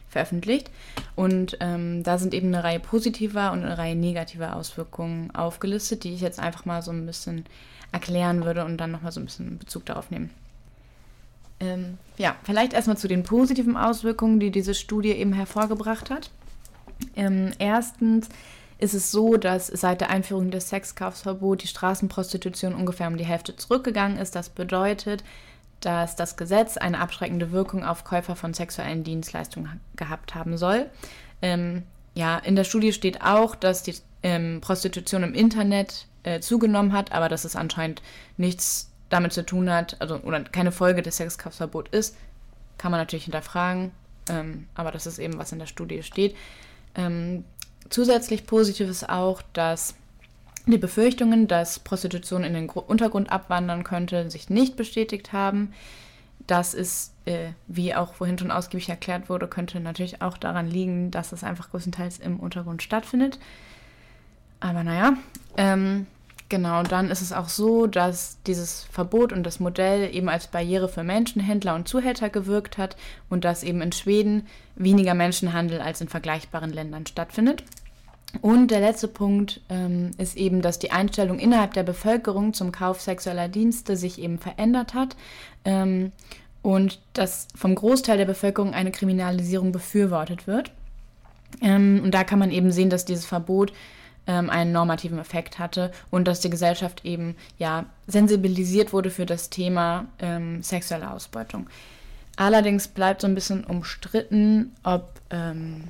veröffentlicht. 0.10 0.72
Und 1.16 1.58
ähm, 1.60 2.04
da 2.04 2.18
sind 2.18 2.34
eben 2.34 2.48
eine 2.48 2.64
Reihe 2.64 2.80
positiver 2.80 3.52
und 3.52 3.64
eine 3.64 3.78
Reihe 3.78 3.96
negativer 3.96 4.56
Auswirkungen 4.56 5.36
aufgelistet, 5.36 6.06
die 6.06 6.14
ich 6.14 6.22
jetzt 6.22 6.40
einfach 6.40 6.64
mal 6.64 6.82
so 6.82 6.92
ein 6.92 7.06
bisschen 7.06 7.46
erklären 7.92 8.46
würde 8.46 8.64
und 8.64 8.78
dann 8.78 8.92
nochmal 8.92 9.12
so 9.12 9.20
ein 9.20 9.26
bisschen 9.26 9.58
Bezug 9.58 9.86
darauf 9.86 10.12
nehmen. 10.12 10.30
Ähm, 11.60 11.98
ja, 12.18 12.36
vielleicht 12.44 12.74
erstmal 12.74 12.98
zu 12.98 13.08
den 13.08 13.24
positiven 13.24 13.76
Auswirkungen, 13.76 14.40
die 14.40 14.52
diese 14.52 14.74
Studie 14.74 15.12
eben 15.12 15.34
hervorgebracht 15.34 16.10
hat. 16.10 16.30
Ähm, 17.16 17.52
erstens 17.60 18.30
ist 18.78 18.94
es 18.94 19.12
so, 19.12 19.38
dass 19.38 19.68
seit 19.68 20.02
der 20.02 20.10
Einführung 20.10 20.52
des 20.52 20.70
Sexkaufsverbots 20.70 21.62
die 21.62 21.68
Straßenprostitution 21.68 22.74
ungefähr 22.74 23.08
um 23.08 23.18
die 23.18 23.26
Hälfte 23.26 23.56
zurückgegangen 23.56 24.18
ist. 24.18 24.36
Das 24.36 24.50
bedeutet, 24.50 25.24
dass 25.80 26.16
das 26.16 26.36
Gesetz 26.36 26.78
eine 26.78 27.00
abschreckende 27.00 27.52
Wirkung 27.52 27.86
auf 27.86 28.04
Käufer 28.04 28.36
von 28.36 28.54
sexuellen 28.54 29.04
Dienstleistungen 29.04 29.80
gehabt 29.96 30.36
haben 30.36 30.58
soll. 30.58 30.90
Ähm, 31.42 31.84
ja, 32.16 32.38
in 32.38 32.56
der 32.56 32.64
Studie 32.64 32.94
steht 32.94 33.22
auch, 33.22 33.56
dass 33.56 33.84
die 33.84 33.96
ähm, 34.24 34.62
Prostitution 34.62 35.24
im 35.24 35.34
Internet 35.34 36.08
äh, 36.24 36.40
zugenommen 36.40 36.94
hat, 36.94 37.12
aber 37.12 37.30
dass 37.30 37.46
es 37.46 37.56
anscheinend 37.56 38.02
nichts 38.38 38.92
damit 39.10 39.34
zu 39.34 39.46
tun 39.46 39.70
hat, 39.70 39.98
also 40.02 40.18
oder 40.22 40.42
keine 40.44 40.72
Folge 40.72 41.02
des 41.02 41.18
Sexkaufverbots 41.18 41.92
ist, 41.92 42.18
kann 42.78 42.92
man 42.92 43.00
natürlich 43.00 43.26
hinterfragen, 43.26 43.92
ähm, 44.30 44.68
aber 44.74 44.92
das 44.92 45.06
ist 45.06 45.20
eben, 45.20 45.38
was 45.38 45.52
in 45.52 45.60
der 45.60 45.68
Studie 45.68 46.04
steht. 46.04 46.36
Ähm, 46.96 47.44
zusätzlich 47.90 48.46
positiv 48.46 48.90
ist 48.90 49.10
auch, 49.10 49.42
dass 49.54 49.96
die 50.66 50.78
Befürchtungen, 50.78 51.48
dass 51.48 51.80
Prostitution 51.80 52.44
in 52.44 52.54
den 52.54 52.70
Untergrund 52.70 53.32
abwandern 53.32 53.84
könnte, 53.84 54.30
sich 54.32 54.50
nicht 54.50 54.76
bestätigt 54.76 55.32
haben. 55.32 55.74
Das 56.48 56.74
ist, 56.74 57.14
äh, 57.26 57.50
wie 57.68 57.96
auch 57.96 58.16
vorhin 58.16 58.38
schon 58.38 58.52
ausgiebig 58.52 58.90
erklärt 58.90 59.30
wurde, 59.30 59.48
könnte 59.48 59.80
natürlich 59.80 60.22
auch 60.22 60.38
daran 60.38 60.68
liegen, 60.68 61.12
dass 61.12 61.32
es 61.32 61.44
einfach 61.44 61.70
größtenteils 61.72 62.20
im 62.20 62.40
Untergrund 62.40 62.84
stattfindet. 62.84 63.40
Aber 64.60 64.84
naja, 64.84 65.14
ähm, 65.58 66.08
genau, 66.50 66.84
dann 66.84 67.10
ist 67.10 67.22
es 67.22 67.34
auch 67.34 67.50
so, 67.50 67.88
dass 67.88 68.38
dieses 68.48 68.84
Verbot 68.84 69.34
und 69.34 69.44
das 69.44 69.60
Modell 69.60 70.14
eben 70.14 70.30
als 70.30 70.48
Barriere 70.48 70.90
für 70.90 71.04
Menschenhändler 71.04 71.76
und 71.76 71.88
Zuhälter 71.88 72.30
gewirkt 72.30 72.78
hat 72.78 72.96
und 73.30 73.44
dass 73.46 73.64
eben 73.64 73.82
in 73.82 73.92
Schweden 73.92 74.48
weniger 74.76 75.14
Menschenhandel 75.14 75.82
als 75.82 76.02
in 76.02 76.08
vergleichbaren 76.08 76.72
Ländern 76.72 77.06
stattfindet. 77.06 77.64
Und 78.42 78.72
der 78.72 78.82
letzte 78.82 79.08
Punkt 79.08 79.62
ähm, 79.70 80.12
ist 80.18 80.36
eben, 80.36 80.62
dass 80.62 80.80
die 80.80 80.92
Einstellung 80.92 81.40
innerhalb 81.40 81.74
der 81.74 81.84
Bevölkerung 81.84 82.54
zum 82.54 82.72
Kauf 82.72 83.02
sexueller 83.02 83.48
Dienste 83.48 83.96
sich 83.96 84.22
eben 84.22 84.40
verändert 84.40 84.94
hat 84.94 85.16
ähm, 85.64 86.12
und 86.62 87.00
dass 87.14 87.48
vom 87.56 87.76
Großteil 87.76 88.18
der 88.18 88.26
Bevölkerung 88.26 88.74
eine 88.74 88.92
Kriminalisierung 88.92 89.72
befürwortet 89.72 90.48
wird. 90.48 90.72
Ähm, 91.62 92.02
und 92.04 92.12
da 92.12 92.24
kann 92.24 92.40
man 92.40 92.52
eben 92.52 92.72
sehen, 92.72 92.90
dass 92.90 93.06
dieses 93.06 93.26
Verbot 93.26 93.72
ähm, 94.28 94.50
einen 94.50 94.72
normativen 94.72 95.20
Effekt 95.20 95.60
hatte 95.60 95.92
und 96.12 96.28
dass 96.28 96.40
die 96.40 96.50
Gesellschaft 96.50 97.06
eben 97.06 97.36
ja 97.58 97.86
sensibilisiert 98.08 98.94
wurde 98.94 99.10
für 99.10 99.26
das 99.26 99.50
Thema 99.50 100.06
ähm, 100.20 100.64
sexuelle 100.64 101.12
Ausbeutung. 101.12 101.70
Allerdings 102.38 102.88
bleibt 102.88 103.22
so 103.22 103.28
ein 103.28 103.36
bisschen 103.36 103.64
umstritten, 103.64 104.74
ob 104.84 105.20
ähm, 105.30 105.86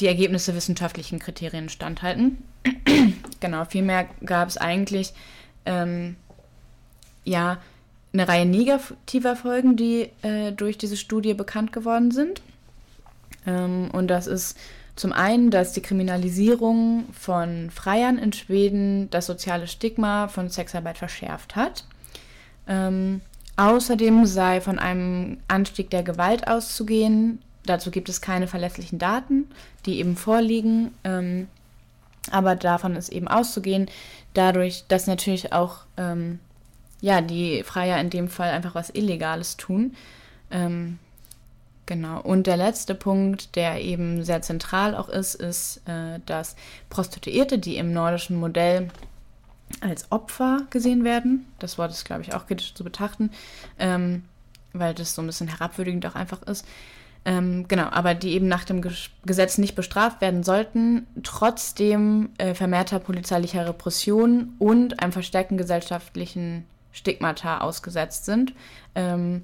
die 0.00 0.06
Ergebnisse 0.06 0.54
wissenschaftlichen 0.54 1.18
Kriterien 1.18 1.68
standhalten. 1.68 2.38
genau, 3.40 3.64
vielmehr 3.64 4.08
gab 4.24 4.48
es 4.48 4.56
eigentlich 4.56 5.12
ähm, 5.64 6.16
ja 7.24 7.58
eine 8.12 8.26
Reihe 8.26 8.46
negativer 8.46 9.36
Folgen, 9.36 9.76
die 9.76 10.10
äh, 10.22 10.52
durch 10.52 10.78
diese 10.78 10.96
Studie 10.96 11.34
bekannt 11.34 11.72
geworden 11.72 12.10
sind. 12.10 12.42
Ähm, 13.46 13.90
und 13.92 14.08
das 14.08 14.26
ist 14.26 14.56
zum 14.98 15.12
einen, 15.12 15.50
dass 15.50 15.72
die 15.72 15.82
Kriminalisierung 15.82 17.06
von 17.12 17.70
Freiern 17.70 18.18
in 18.18 18.32
Schweden 18.32 19.10
das 19.10 19.26
soziale 19.26 19.66
Stigma 19.66 20.28
von 20.28 20.48
Sexarbeit 20.50 20.98
verschärft 20.98 21.56
hat. 21.56 21.84
Ähm, 22.66 23.20
außerdem 23.56 24.26
sei 24.26 24.60
von 24.60 24.78
einem 24.78 25.38
Anstieg 25.48 25.90
der 25.90 26.02
Gewalt 26.02 26.48
auszugehen, 26.48 27.40
Dazu 27.68 27.90
gibt 27.90 28.08
es 28.08 28.22
keine 28.22 28.46
verlässlichen 28.46 28.98
Daten, 28.98 29.46
die 29.84 29.98
eben 29.98 30.16
vorliegen. 30.16 30.92
Ähm, 31.04 31.48
aber 32.30 32.56
davon 32.56 32.96
ist 32.96 33.10
eben 33.10 33.28
auszugehen, 33.28 33.90
dadurch, 34.32 34.84
dass 34.88 35.06
natürlich 35.06 35.52
auch 35.52 35.80
ähm, 35.98 36.40
ja, 37.02 37.20
die 37.20 37.62
Freier 37.62 38.00
in 38.00 38.08
dem 38.10 38.28
Fall 38.28 38.50
einfach 38.50 38.74
was 38.74 38.90
Illegales 38.90 39.58
tun. 39.58 39.94
Ähm, 40.50 40.98
genau. 41.88 42.20
Und 42.20 42.46
der 42.46 42.56
letzte 42.56 42.94
Punkt, 42.94 43.56
der 43.56 43.80
eben 43.80 44.22
sehr 44.22 44.42
zentral 44.42 44.94
auch 44.94 45.08
ist, 45.08 45.34
ist, 45.34 45.82
äh, 45.88 46.20
dass 46.26 46.54
Prostituierte, 46.90 47.58
die 47.58 47.76
im 47.76 47.92
nordischen 47.92 48.36
Modell 48.36 48.90
als 49.80 50.12
Opfer 50.12 50.62
gesehen 50.70 51.02
werden, 51.02 51.46
das 51.58 51.78
Wort 51.78 51.90
ist, 51.90 52.04
glaube 52.04 52.22
ich, 52.22 52.34
auch 52.34 52.46
kritisch 52.46 52.74
zu 52.74 52.84
betrachten, 52.84 53.30
ähm, 53.78 54.22
weil 54.72 54.94
das 54.94 55.14
so 55.14 55.22
ein 55.22 55.26
bisschen 55.26 55.48
herabwürdigend 55.48 56.06
auch 56.06 56.14
einfach 56.14 56.42
ist, 56.42 56.64
ähm, 57.24 57.66
genau, 57.68 57.88
aber 57.90 58.14
die 58.14 58.32
eben 58.32 58.48
nach 58.48 58.64
dem 58.64 58.82
Gesetz 59.24 59.58
nicht 59.58 59.74
bestraft 59.74 60.20
werden 60.20 60.44
sollten, 60.44 61.06
trotzdem 61.22 62.30
äh, 62.38 62.54
vermehrter 62.54 63.00
polizeilicher 63.00 63.66
Repression 63.66 64.54
und 64.58 65.02
einem 65.02 65.12
verstärkten 65.12 65.58
gesellschaftlichen 65.58 66.64
Stigmata 66.92 67.58
ausgesetzt 67.58 68.24
sind, 68.24 68.54
ähm, 68.94 69.42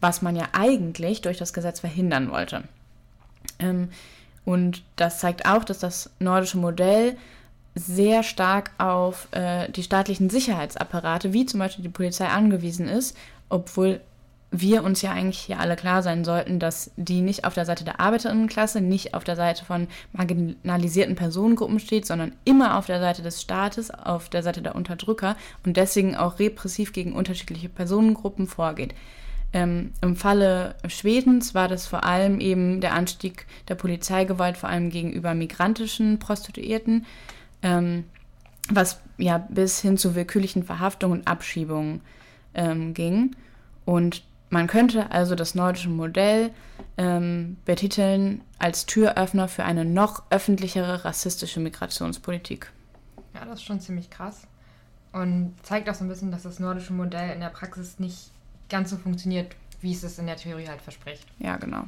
was 0.00 0.22
man 0.22 0.36
ja 0.36 0.48
eigentlich 0.52 1.22
durch 1.22 1.38
das 1.38 1.52
Gesetz 1.52 1.80
verhindern 1.80 2.30
wollte. 2.30 2.64
Ähm, 3.58 3.88
und 4.44 4.82
das 4.96 5.20
zeigt 5.20 5.46
auch, 5.46 5.64
dass 5.64 5.78
das 5.78 6.10
nordische 6.20 6.58
Modell 6.58 7.16
sehr 7.74 8.22
stark 8.22 8.70
auf 8.78 9.28
äh, 9.32 9.70
die 9.70 9.82
staatlichen 9.82 10.30
Sicherheitsapparate, 10.30 11.32
wie 11.32 11.46
zum 11.46 11.60
Beispiel 11.60 11.82
die 11.82 11.90
Polizei, 11.90 12.26
angewiesen 12.26 12.88
ist, 12.88 13.16
obwohl 13.48 14.00
wir 14.50 14.82
uns 14.82 15.02
ja 15.02 15.12
eigentlich 15.12 15.38
hier 15.40 15.60
alle 15.60 15.76
klar 15.76 16.02
sein 16.02 16.24
sollten, 16.24 16.58
dass 16.58 16.90
die 16.96 17.20
nicht 17.20 17.44
auf 17.44 17.52
der 17.52 17.66
Seite 17.66 17.84
der 17.84 18.00
Arbeiterinnenklasse, 18.00 18.80
nicht 18.80 19.12
auf 19.12 19.22
der 19.22 19.36
Seite 19.36 19.64
von 19.64 19.88
marginalisierten 20.12 21.16
Personengruppen 21.16 21.78
steht, 21.80 22.06
sondern 22.06 22.32
immer 22.44 22.78
auf 22.78 22.86
der 22.86 23.00
Seite 23.00 23.22
des 23.22 23.42
Staates, 23.42 23.90
auf 23.90 24.30
der 24.30 24.42
Seite 24.42 24.62
der 24.62 24.74
Unterdrücker 24.74 25.36
und 25.66 25.76
deswegen 25.76 26.16
auch 26.16 26.38
repressiv 26.38 26.94
gegen 26.94 27.12
unterschiedliche 27.12 27.68
Personengruppen 27.68 28.46
vorgeht. 28.46 28.94
Ähm, 29.52 29.92
Im 30.02 30.14
Falle 30.16 30.74
Schwedens 30.88 31.54
war 31.54 31.68
das 31.68 31.86
vor 31.86 32.04
allem 32.04 32.40
eben 32.40 32.80
der 32.80 32.92
Anstieg 32.92 33.46
der 33.68 33.76
Polizeigewalt, 33.76 34.56
vor 34.56 34.68
allem 34.68 34.90
gegenüber 34.90 35.34
migrantischen 35.34 36.18
Prostituierten, 36.18 37.06
ähm, 37.62 38.04
was 38.70 39.00
ja 39.16 39.38
bis 39.38 39.80
hin 39.80 39.96
zu 39.96 40.14
willkürlichen 40.14 40.64
Verhaftungen 40.64 41.20
und 41.20 41.28
Abschiebungen 41.28 42.02
ähm, 42.54 42.92
ging. 42.92 43.34
Und 43.86 44.22
man 44.50 44.66
könnte 44.66 45.10
also 45.10 45.34
das 45.34 45.54
nordische 45.54 45.88
Modell 45.88 46.50
ähm, 46.96 47.56
betiteln 47.64 48.42
als 48.58 48.86
Türöffner 48.86 49.48
für 49.48 49.64
eine 49.64 49.84
noch 49.84 50.24
öffentlichere 50.30 51.04
rassistische 51.04 51.60
Migrationspolitik. 51.60 52.70
Ja, 53.34 53.44
das 53.44 53.60
ist 53.60 53.64
schon 53.64 53.80
ziemlich 53.80 54.10
krass. 54.10 54.46
Und 55.12 55.54
zeigt 55.62 55.88
auch 55.88 55.94
so 55.94 56.04
ein 56.04 56.08
bisschen, 56.08 56.30
dass 56.30 56.42
das 56.42 56.58
nordische 56.58 56.92
Modell 56.92 57.32
in 57.32 57.40
der 57.40 57.48
Praxis 57.48 57.98
nicht 57.98 58.30
ganz 58.68 58.90
so 58.90 58.96
funktioniert, 58.96 59.54
wie 59.80 59.92
es 59.92 60.02
es 60.02 60.18
in 60.18 60.26
der 60.26 60.36
Theorie 60.36 60.68
halt 60.68 60.82
verspricht. 60.82 61.24
Ja, 61.38 61.56
genau. 61.56 61.84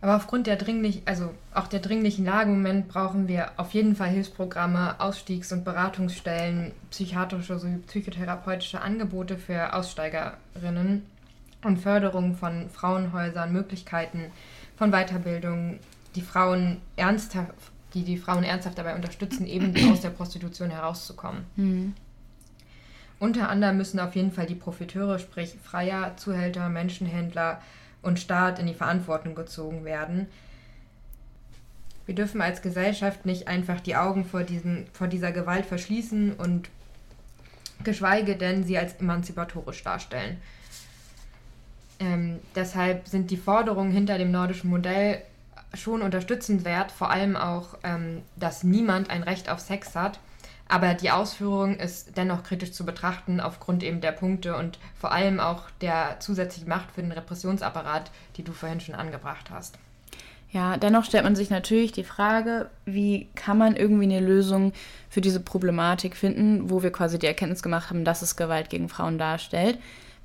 Aber 0.00 0.14
aufgrund 0.14 0.46
der 0.46 0.56
dringlich, 0.56 1.02
also 1.06 1.34
auch 1.52 1.66
der 1.66 1.80
dringlichen 1.80 2.24
Lage 2.24 2.50
im 2.50 2.58
Moment 2.58 2.88
brauchen 2.88 3.26
wir 3.26 3.50
auf 3.56 3.74
jeden 3.74 3.96
Fall 3.96 4.10
Hilfsprogramme, 4.10 5.00
Ausstiegs- 5.00 5.52
und 5.52 5.64
Beratungsstellen, 5.64 6.70
psychiatrische 6.90 7.58
sowie 7.58 7.78
psychotherapeutische 7.78 8.80
Angebote 8.80 9.36
für 9.38 9.74
Aussteigerinnen 9.74 11.04
und 11.64 11.78
Förderung 11.78 12.36
von 12.36 12.70
Frauenhäusern, 12.70 13.52
Möglichkeiten 13.52 14.26
von 14.76 14.92
Weiterbildung, 14.92 15.80
die 16.14 16.22
Frauen 16.22 16.80
ernsthaft, 16.94 17.52
die 17.94 18.04
die 18.04 18.18
Frauen 18.18 18.44
ernsthaft 18.44 18.78
dabei 18.78 18.94
unterstützen, 18.94 19.46
eben 19.46 19.74
aus 19.90 20.00
der 20.00 20.10
Prostitution 20.10 20.70
herauszukommen. 20.70 21.44
Mhm. 21.56 21.94
Unter 23.18 23.48
anderem 23.48 23.76
müssen 23.76 23.98
auf 24.00 24.14
jeden 24.14 24.32
Fall 24.32 24.46
die 24.46 24.54
Profiteure, 24.54 25.18
sprich 25.18 25.56
Freier, 25.62 26.16
Zuhälter, 26.16 26.68
Menschenhändler 26.68 27.60
und 28.02 28.20
Staat 28.20 28.58
in 28.58 28.66
die 28.66 28.74
Verantwortung 28.74 29.34
gezogen 29.34 29.84
werden. 29.84 30.28
Wir 32.06 32.14
dürfen 32.14 32.40
als 32.40 32.62
Gesellschaft 32.62 33.26
nicht 33.26 33.48
einfach 33.48 33.80
die 33.80 33.96
Augen 33.96 34.24
vor, 34.24 34.42
diesen, 34.42 34.86
vor 34.92 35.08
dieser 35.08 35.32
Gewalt 35.32 35.66
verschließen 35.66 36.32
und 36.34 36.70
geschweige 37.84 38.36
denn 38.36 38.64
sie 38.64 38.78
als 38.78 38.94
emanzipatorisch 38.94 39.82
darstellen. 39.82 40.38
Ähm, 42.00 42.38
deshalb 42.54 43.08
sind 43.08 43.30
die 43.30 43.36
Forderungen 43.36 43.90
hinter 43.90 44.18
dem 44.18 44.30
nordischen 44.30 44.70
Modell 44.70 45.22
schon 45.74 46.02
unterstützenswert, 46.02 46.92
vor 46.92 47.10
allem 47.10 47.36
auch, 47.36 47.76
ähm, 47.82 48.22
dass 48.36 48.62
niemand 48.62 49.10
ein 49.10 49.22
Recht 49.22 49.50
auf 49.50 49.60
Sex 49.60 49.94
hat. 49.94 50.18
Aber 50.68 50.94
die 50.94 51.10
Ausführung 51.10 51.76
ist 51.76 52.16
dennoch 52.16 52.42
kritisch 52.42 52.72
zu 52.72 52.84
betrachten 52.84 53.40
aufgrund 53.40 53.82
eben 53.82 54.00
der 54.00 54.12
Punkte 54.12 54.56
und 54.56 54.78
vor 55.00 55.12
allem 55.12 55.40
auch 55.40 55.64
der 55.80 56.20
zusätzlichen 56.20 56.68
Macht 56.68 56.90
für 56.92 57.00
den 57.00 57.12
Repressionsapparat, 57.12 58.10
die 58.36 58.42
du 58.42 58.52
vorhin 58.52 58.80
schon 58.80 58.94
angebracht 58.94 59.50
hast. 59.50 59.78
Ja, 60.50 60.76
dennoch 60.76 61.04
stellt 61.04 61.24
man 61.24 61.36
sich 61.36 61.50
natürlich 61.50 61.92
die 61.92 62.04
Frage, 62.04 62.70
wie 62.86 63.28
kann 63.34 63.58
man 63.58 63.76
irgendwie 63.76 64.04
eine 64.04 64.20
Lösung 64.20 64.72
für 65.10 65.20
diese 65.20 65.40
Problematik 65.40 66.16
finden, 66.16 66.70
wo 66.70 66.82
wir 66.82 66.90
quasi 66.90 67.18
die 67.18 67.26
Erkenntnis 67.26 67.62
gemacht 67.62 67.90
haben, 67.90 68.04
dass 68.04 68.22
es 68.22 68.36
Gewalt 68.36 68.70
gegen 68.70 68.88
Frauen 68.88 69.18
darstellt 69.18 69.78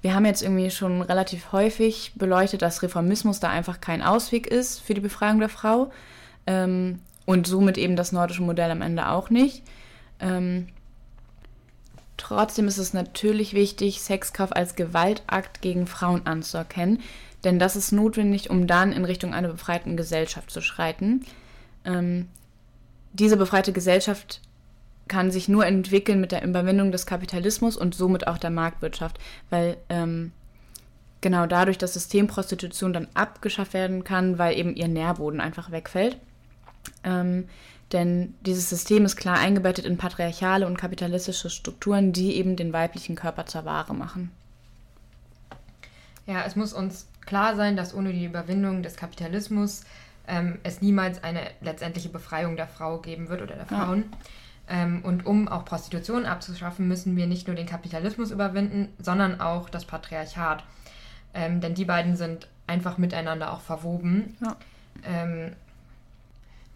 wir 0.04 0.14
haben 0.14 0.26
jetzt 0.26 0.44
irgendwie 0.44 0.70
schon 0.70 1.02
relativ 1.02 1.54
häufig 1.54 2.12
beleuchtet, 2.16 2.62
dass 2.62 2.84
Reformismus 2.84 3.40
da 3.40 3.50
einfach 3.50 3.80
kein 3.80 4.02
Ausweg 4.02 4.48
ist 4.48 4.82
für 4.82 4.94
die 4.94 5.02
Befreiung 5.02 5.40
der 5.40 5.48
Frau 5.48 5.92
ähm, 6.46 7.00
und 7.26 7.48
somit 7.48 7.78
eben 7.78 7.96
das 7.96 8.12
nordische 8.12 8.44
Modell 8.44 8.70
am 8.70 8.82
Ende 8.82 9.08
auch 9.08 9.30
nicht. 9.30 9.64
Ähm, 10.24 10.68
trotzdem 12.18 12.68
ist 12.68 12.78
es 12.78 12.94
natürlich 12.94 13.54
wichtig, 13.54 14.02
Sexkauf 14.02 14.56
als 14.56 14.76
Gewaltakt 14.76 15.62
gegen 15.62 15.86
Frauen 15.86 16.26
anzuerkennen, 16.26 17.02
denn 17.44 17.60
das 17.60 17.76
ist 17.76 17.92
notwendig, 17.92 18.50
um 18.50 18.66
dann 18.66 18.94
in 18.94 19.06
Richtung 19.06 19.34
einer 19.34 19.50
befreiten 19.50 19.98
Gesellschaft 19.98 20.50
zu 20.50 20.62
schreiten. 20.62 21.26
Ähm, 21.84 22.30
diese 23.12 23.38
befreite 23.38 23.74
Gesellschaft 23.74 24.42
kann 25.10 25.30
sich 25.30 25.50
nur 25.50 25.66
entwickeln 25.66 26.22
mit 26.22 26.32
der 26.32 26.44
Überwindung 26.44 26.94
des 26.94 27.06
Kapitalismus 27.06 27.76
und 27.76 27.94
somit 27.94 28.26
auch 28.26 28.38
der 28.38 28.50
Marktwirtschaft, 28.50 29.20
weil 29.50 29.76
ähm, 29.90 30.32
genau 31.20 31.46
dadurch 31.46 31.78
das 31.78 31.94
System 31.94 32.28
Prostitution 32.28 32.94
dann 32.94 33.08
abgeschafft 33.14 33.74
werden 33.74 34.06
kann, 34.06 34.38
weil 34.38 34.58
eben 34.58 34.76
ihr 34.76 34.88
Nährboden 34.88 35.42
einfach 35.42 35.72
wegfällt. 35.72 36.18
Ähm, 37.04 37.50
denn 37.92 38.34
dieses 38.42 38.70
System 38.70 39.06
ist 39.06 39.18
klar 39.18 39.38
eingebettet 39.38 39.86
in 39.86 39.98
patriarchale 39.98 40.66
und 40.66 40.78
kapitalistische 40.78 41.50
Strukturen, 41.50 42.14
die 42.14 42.36
eben 42.36 42.56
den 42.56 42.74
weiblichen 42.74 43.16
Körper 43.16 43.46
zur 43.46 43.66
Ware 43.66 43.94
machen. 43.94 44.32
Ja, 46.26 46.44
es 46.46 46.56
muss 46.56 46.74
uns 46.74 47.08
klar 47.26 47.56
sein, 47.56 47.76
dass 47.76 47.94
ohne 47.94 48.14
die 48.14 48.26
Überwindung 48.26 48.82
des 48.82 48.96
Kapitalismus 48.96 49.84
ähm, 50.28 50.60
es 50.64 50.82
niemals 50.82 51.24
eine 51.24 51.42
letztendliche 51.62 52.10
Befreiung 52.10 52.56
der 52.56 52.68
Frau 52.68 53.00
geben 53.00 53.30
wird 53.30 53.42
oder 53.42 53.56
der 53.56 53.66
Frauen. 53.66 54.06
Ja. 54.70 54.84
Ähm, 54.84 55.02
und 55.04 55.26
um 55.26 55.50
auch 55.50 55.66
Prostitution 55.66 56.26
abzuschaffen, 56.26 56.88
müssen 56.88 57.18
wir 57.18 57.28
nicht 57.28 57.48
nur 57.48 57.56
den 57.56 57.66
Kapitalismus 57.68 58.32
überwinden, 58.32 58.90
sondern 59.00 59.42
auch 59.42 59.70
das 59.70 59.86
Patriarchat. 59.86 60.64
Ähm, 61.34 61.60
denn 61.60 61.74
die 61.74 61.86
beiden 61.86 62.16
sind 62.16 62.48
einfach 62.68 62.98
miteinander 62.98 63.52
auch 63.52 63.62
verwoben. 63.62 64.38
Ja. 64.42 64.56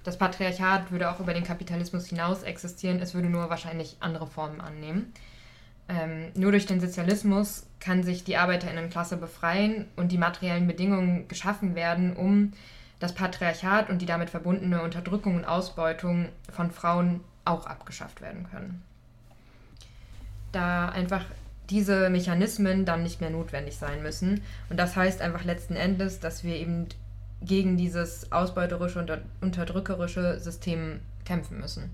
Das 0.07 0.15
Patriarchat 0.15 0.89
würde 0.89 1.11
auch 1.11 1.19
über 1.19 1.33
den 1.33 1.43
Kapitalismus 1.43 2.07
hinaus 2.07 2.43
existieren, 2.43 3.01
es 3.01 3.13
würde 3.13 3.27
nur 3.29 3.49
wahrscheinlich 3.49 3.97
andere 3.99 4.25
Formen 4.25 4.61
annehmen. 4.61 5.11
Ähm, 5.89 6.31
nur 6.33 6.51
durch 6.51 6.65
den 6.65 6.79
Sozialismus 6.79 7.67
kann 7.81 8.03
sich 8.03 8.23
die 8.23 8.37
Arbeiterinnenklasse 8.37 9.17
befreien 9.17 9.85
und 9.97 10.13
die 10.13 10.17
materiellen 10.17 10.65
Bedingungen 10.65 11.27
geschaffen 11.27 11.75
werden, 11.75 12.15
um 12.15 12.53
das 12.99 13.15
Patriarchat 13.15 13.89
und 13.89 14.01
die 14.01 14.05
damit 14.05 14.29
verbundene 14.29 14.81
Unterdrückung 14.81 15.35
und 15.35 15.43
Ausbeutung 15.43 16.29
von 16.53 16.71
Frauen 16.71 17.19
auch 17.43 17.65
abgeschafft 17.65 18.21
werden 18.21 18.47
können. 18.49 18.81
Da 20.53 20.87
einfach 20.87 21.25
diese 21.69 22.09
Mechanismen 22.09 22.85
dann 22.85 23.03
nicht 23.03 23.19
mehr 23.19 23.29
notwendig 23.29 23.75
sein 23.75 24.01
müssen. 24.03 24.41
Und 24.69 24.77
das 24.77 24.95
heißt 24.95 25.19
einfach 25.19 25.43
letzten 25.43 25.75
Endes, 25.75 26.21
dass 26.21 26.45
wir 26.45 26.55
eben 26.55 26.87
gegen 27.41 27.77
dieses 27.77 28.31
ausbeuterische 28.31 28.99
und 28.99 29.11
unterdrückerische 29.41 30.39
System 30.39 30.99
kämpfen 31.25 31.59
müssen. 31.59 31.91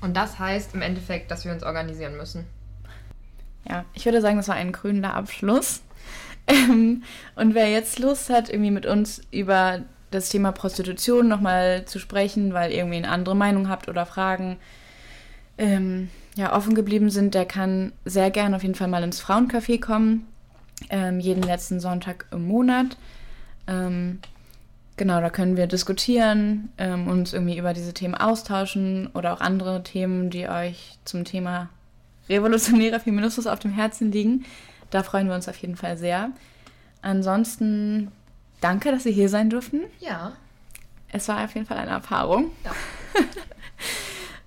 Und 0.00 0.16
das 0.16 0.38
heißt 0.38 0.74
im 0.74 0.82
Endeffekt, 0.82 1.30
dass 1.30 1.44
wir 1.44 1.52
uns 1.52 1.62
organisieren 1.62 2.16
müssen. 2.16 2.46
Ja, 3.68 3.84
ich 3.92 4.04
würde 4.04 4.20
sagen, 4.20 4.38
das 4.38 4.48
war 4.48 4.54
ein 4.54 4.72
krönender 4.72 5.14
Abschluss. 5.14 5.82
Ähm, 6.46 7.02
und 7.36 7.54
wer 7.54 7.70
jetzt 7.70 7.98
Lust 7.98 8.30
hat, 8.30 8.48
irgendwie 8.48 8.70
mit 8.70 8.86
uns 8.86 9.20
über 9.30 9.80
das 10.10 10.30
Thema 10.30 10.52
Prostitution 10.52 11.28
nochmal 11.28 11.84
zu 11.84 11.98
sprechen, 11.98 12.52
weil 12.52 12.72
irgendwie 12.72 12.96
eine 12.96 13.10
andere 13.10 13.36
Meinung 13.36 13.68
habt 13.68 13.88
oder 13.88 14.06
Fragen 14.06 14.56
ähm, 15.58 16.08
ja, 16.34 16.56
offen 16.56 16.74
geblieben 16.74 17.10
sind, 17.10 17.34
der 17.34 17.44
kann 17.44 17.92
sehr 18.04 18.30
gerne 18.30 18.56
auf 18.56 18.62
jeden 18.62 18.74
Fall 18.74 18.88
mal 18.88 19.04
ins 19.04 19.22
Frauencafé 19.22 19.80
kommen. 19.80 20.26
Ähm, 20.88 21.20
jeden 21.20 21.42
letzten 21.42 21.78
Sonntag 21.78 22.26
im 22.32 22.48
Monat. 22.48 22.96
Ähm, 23.70 24.18
genau, 24.96 25.20
da 25.20 25.30
können 25.30 25.56
wir 25.56 25.66
diskutieren, 25.66 26.70
ähm, 26.76 27.06
uns 27.08 27.32
irgendwie 27.32 27.56
über 27.56 27.72
diese 27.72 27.94
Themen 27.94 28.14
austauschen 28.14 29.08
oder 29.14 29.32
auch 29.32 29.40
andere 29.40 29.82
Themen, 29.82 30.28
die 30.30 30.48
euch 30.48 30.98
zum 31.04 31.24
Thema 31.24 31.70
revolutionärer 32.28 33.00
Feminismus 33.00 33.46
auf 33.46 33.60
dem 33.60 33.72
Herzen 33.72 34.12
liegen. 34.12 34.44
Da 34.90 35.02
freuen 35.02 35.28
wir 35.28 35.34
uns 35.34 35.48
auf 35.48 35.56
jeden 35.56 35.76
Fall 35.76 35.96
sehr. 35.96 36.30
Ansonsten 37.00 38.10
danke, 38.60 38.90
dass 38.90 39.04
Sie 39.04 39.12
hier 39.12 39.28
sein 39.28 39.50
durften. 39.50 39.82
Ja. 40.00 40.32
Es 41.12 41.28
war 41.28 41.44
auf 41.44 41.54
jeden 41.54 41.66
Fall 41.66 41.78
eine 41.78 41.90
Erfahrung. 41.90 42.50
Ja. 42.64 42.72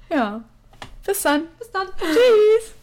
ja. 0.15 0.43
Bis 1.05 1.21
dann. 1.21 1.43
Bis 1.59 1.71
dann. 1.71 1.87
Tschüss. 1.97 2.82